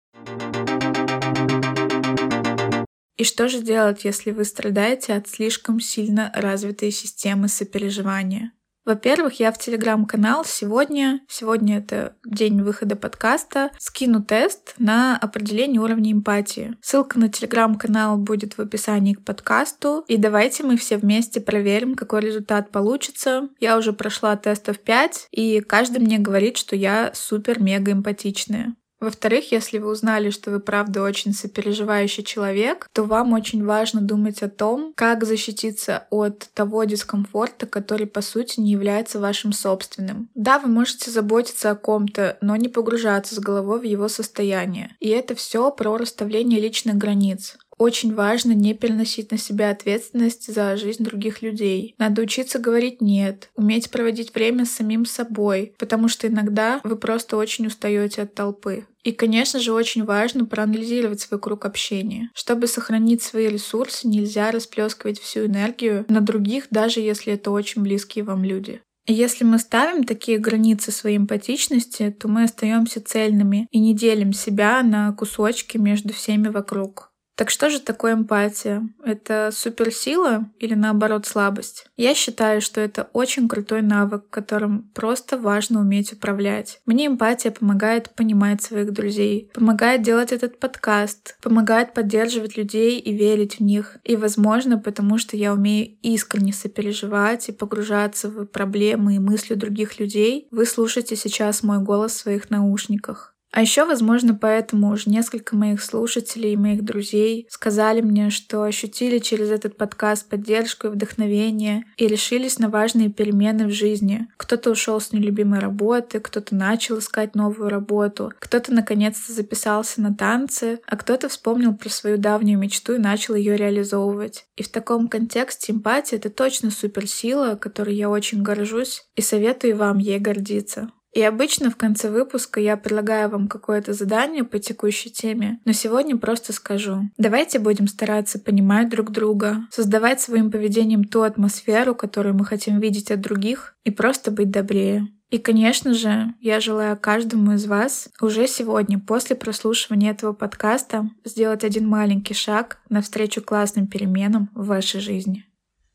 И 3.19 3.25
что 3.25 3.49
же 3.49 3.61
делать, 3.61 4.05
если 4.05 4.31
вы 4.31 4.45
страдаете 4.45 5.13
от 5.13 5.29
слишком 5.29 5.81
сильно 5.81 6.31
развитой 6.35 6.93
системы 6.93 7.49
сопереживания? 7.49 8.53
Во-первых, 8.85 9.39
я 9.39 9.53
в 9.53 9.59
телеграм-канал 9.59 10.47
сегодня, 10.47 11.21
сегодня 11.29 11.77
это 11.77 12.17
день 12.25 12.63
выхода 12.63 12.97
подкаста, 12.97 13.71
скину 13.77 14.23
тест 14.23 14.75
на 14.79 15.19
определение 15.19 15.83
уровня 15.83 16.13
эмпатии. 16.13 16.75
Ссылка 16.81 17.19
на 17.19 17.29
телеграм-канал 17.29 18.17
будет 18.17 18.57
в 18.57 18.61
описании 18.61 19.13
к 19.13 19.25
подкасту. 19.25 20.05
И 20.09 20.17
давайте 20.17 20.63
мы 20.63 20.79
все 20.79 20.97
вместе 20.97 21.43
проверим, 21.43 21.97
какой 21.97 22.23
результат 22.23 22.71
получится. 22.71 23.51
Я 23.61 23.77
уже 23.77 23.93
прошла 23.93 24.37
тестов 24.37 24.79
5, 24.79 25.27
и 25.33 25.61
каждый 25.61 25.99
мне 25.99 26.19
говорит, 26.19 26.57
что 26.57 26.75
я 26.75 27.11
супер-мега 27.13 27.93
эмпатичная. 27.93 28.75
Во-вторых, 29.01 29.53
если 29.53 29.79
вы 29.79 29.91
узнали, 29.91 30.31
что 30.31 30.51
вы 30.51 30.61
правда 30.61 31.03
очень 31.03 31.33
сопереживающий 31.33 32.25
человек, 32.25 32.89
то 32.93 33.05
вам 33.05 33.33
очень 33.33 33.65
важно 33.65 34.01
думать 34.01 34.43
о 34.43 34.49
том, 34.49 34.93
как 34.97 35.25
защититься 35.25 36.07
от 36.11 36.49
того 36.55 36.85
дискомфорта, 36.85 37.67
который 37.67 38.07
по 38.07 38.21
сути 38.23 38.61
не 38.61 38.73
является 38.73 39.21
вашим 39.21 39.53
собственным. 39.53 40.29
Да, 40.35 40.59
вы 40.59 40.69
можете 40.69 41.11
заботиться 41.11 41.71
о 41.71 41.77
ком-то, 41.77 42.39
но 42.41 42.57
не 42.57 42.69
погружаться 42.69 43.35
с 43.35 43.39
головой 43.39 43.81
в 43.81 43.85
его 43.85 44.09
состояние. 44.09 44.97
И 44.99 45.09
это 45.09 45.35
все 45.35 45.71
про 45.71 45.97
расставление 45.97 46.61
личных 46.61 46.97
границ. 46.97 47.57
Очень 47.79 48.15
важно 48.15 48.53
не 48.53 48.75
переносить 48.75 49.31
на 49.31 49.39
себя 49.39 49.71
ответственность 49.71 50.53
за 50.53 50.77
жизнь 50.77 51.05
других 51.05 51.43
людей. 51.43 51.95
Надо 51.97 52.23
учиться 52.23 52.59
говорить 52.59 53.01
«нет», 53.01 53.51
уметь 53.55 53.91
проводить 53.91 54.35
время 54.35 54.67
с 54.67 54.73
самим 54.73 55.07
собой, 55.07 55.75
потому 55.79 56.09
что 56.09 56.27
иногда 56.27 56.81
вы 56.83 56.97
просто 56.97 57.37
очень 57.37 57.69
устаете 57.69 58.23
от 58.23 58.35
толпы. 58.35 58.87
И, 59.05 59.13
конечно 59.13 59.61
же, 59.61 59.73
очень 59.73 60.05
важно 60.05 60.45
проанализировать 60.45 61.21
свой 61.21 61.41
круг 61.41 61.65
общения. 61.65 62.31
Чтобы 62.35 62.67
сохранить 62.67 63.23
свои 63.23 63.49
ресурсы, 63.49 64.09
нельзя 64.09 64.51
расплескивать 64.51 65.21
всю 65.21 65.47
энергию 65.47 66.05
на 66.09 66.21
других, 66.21 66.67
даже 66.71 67.01
если 67.01 67.35
это 67.35 67.53
очень 67.53 67.83
близкие 67.83 68.25
вам 68.25 68.43
люди. 68.43 68.83
Если 69.07 69.45
мы 69.45 69.59
ставим 69.59 70.05
такие 70.05 70.39
границы 70.39 70.93
своей 70.93 71.17
эмпатичности, 71.17 72.11
то 72.11 72.29
мы 72.29 72.43
остаемся 72.43 73.01
цельными 73.01 73.67
и 73.71 73.79
не 73.79 73.95
делим 73.95 74.35
себя 74.35 74.83
на 74.83 75.13
кусочки 75.13 75.79
между 75.79 76.13
всеми 76.13 76.49
вокруг. 76.49 77.11
Так 77.39 77.51
что 77.51 77.71
же 77.71 77.79
такое 77.79 78.15
эмпатия? 78.15 78.89
Это 79.05 79.51
суперсила 79.53 80.51
или 80.59 80.75
наоборот 80.75 81.25
слабость? 81.25 81.87
Я 81.97 82.13
считаю, 82.17 82.61
что 82.61 82.81
это 82.81 83.11
очень 83.13 83.49
крутой 83.49 83.83
навык, 83.83 84.29
которым 84.29 84.91
просто 84.93 85.39
важно 85.39 85.79
уметь 85.79 86.13
управлять. 86.13 86.81
Мне 86.85 87.07
эмпатия 87.07 87.53
помогает 87.53 88.11
понимать 88.17 88.61
своих 88.61 88.93
друзей, 88.93 89.53
помогает 89.55 90.03
делать 90.03 90.33
этот 90.33 90.59
подкаст, 90.59 91.39
помогает 91.41 91.95
поддерживать 91.95 92.57
людей 92.57 92.99
и 92.99 93.13
верить 93.13 93.61
в 93.61 93.63
них. 93.63 93.99
И, 94.03 94.17
возможно, 94.17 94.77
потому 94.77 95.17
что 95.17 95.37
я 95.37 95.53
умею 95.53 95.97
искренне 96.03 96.53
сопереживать 96.53 97.49
и 97.49 97.53
погружаться 97.53 98.31
в 98.31 98.47
проблемы 98.47 99.15
и 99.15 99.21
мысли 99.21 99.55
других 99.55 100.01
людей, 100.01 100.49
вы 100.51 100.67
слушаете 100.67 101.15
сейчас 101.15 101.63
мой 101.63 101.79
голос 101.79 102.15
в 102.15 102.19
своих 102.19 102.51
наушниках. 102.51 103.38
А 103.51 103.63
еще, 103.63 103.87
возможно, 103.87 104.35
поэтому 104.35 104.91
уже 104.91 105.09
несколько 105.09 105.57
моих 105.57 105.83
слушателей 105.83 106.53
и 106.53 106.57
моих 106.57 106.85
друзей 106.85 107.47
сказали 107.51 108.03
мне, 108.03 108.31
что 108.31 108.63
ощутили 108.63 109.19
через 109.19 109.51
этот 109.51 109.77
подкаст 109.77 110.29
поддержку 110.29 110.89
и 110.89 110.91
вдохновение 110.91 111.85
и 111.97 112.07
решились 112.07 112.59
на 112.59 112.69
важные 112.69 113.09
перемены 113.09 113.67
в 113.67 113.71
жизни. 113.71 114.29
Кто-то 114.37 114.71
ушел 114.71 115.01
с 115.01 115.13
нелюбимой 115.13 115.61
работы, 115.61 116.21
кто-то 116.21 116.55
начал 116.55 116.99
искать 116.99 117.35
новую 117.35 117.71
работу, 117.71 118.33
кто-то 118.39 118.73
наконец-то 118.73 119.33
записался 119.33 120.03
на 120.03 120.15
танцы, 120.15 120.81
а 120.87 120.97
кто-то 120.97 121.29
вспомнил 121.29 121.75
про 121.75 121.89
свою 121.89 122.19
давнюю 122.19 122.59
мечту 122.59 122.97
и 122.97 122.99
начал 122.99 123.35
ее 123.35 123.57
реализовывать. 123.57 124.45
И 124.57 124.63
в 124.63 124.69
таком 124.69 125.09
контексте 125.09 125.73
эмпатия— 125.73 126.17
это 126.19 126.29
точно 126.29 126.71
суперсила, 126.71 127.55
которой 127.55 127.95
я 127.95 128.11
очень 128.11 128.43
горжусь 128.43 129.05
и 129.17 129.23
советую 129.23 129.77
вам 129.77 129.99
ей 129.99 130.19
гордиться. 130.19 130.91
И 131.13 131.23
обычно 131.23 131.71
в 131.71 131.77
конце 131.77 132.11
выпуска 132.11 132.61
я 132.61 132.77
предлагаю 132.77 133.29
вам 133.31 133.49
какое-то 133.49 133.93
задание 133.93 134.45
по 134.45 134.59
текущей 134.59 135.11
теме, 135.11 135.59
но 135.65 135.73
сегодня 135.73 136.17
просто 136.17 136.53
скажу. 136.53 137.11
Давайте 137.17 137.59
будем 137.59 137.89
стараться 137.89 138.39
понимать 138.39 138.89
друг 138.89 139.11
друга, 139.11 139.67
создавать 139.71 140.21
своим 140.21 140.51
поведением 140.51 141.05
ту 141.05 141.23
атмосферу, 141.23 141.95
которую 141.95 142.35
мы 142.35 142.45
хотим 142.45 142.79
видеть 142.79 143.11
от 143.11 143.21
других, 143.21 143.75
и 143.85 143.91
просто 143.91 144.31
быть 144.31 144.51
добрее. 144.51 145.09
И, 145.31 145.37
конечно 145.37 145.93
же, 145.93 146.33
я 146.41 146.59
желаю 146.59 146.97
каждому 146.97 147.53
из 147.53 147.67
вас 147.67 148.09
уже 148.21 148.47
сегодня, 148.47 148.99
после 148.99 149.37
прослушивания 149.37 150.13
этого 150.13 150.33
подкаста, 150.33 151.11
сделать 151.25 151.65
один 151.65 151.87
маленький 151.87 152.33
шаг 152.35 152.79
навстречу 152.89 153.43
классным 153.43 153.87
переменам 153.89 154.49
в 154.55 154.67
вашей 154.67 155.01
жизни. 155.01 155.45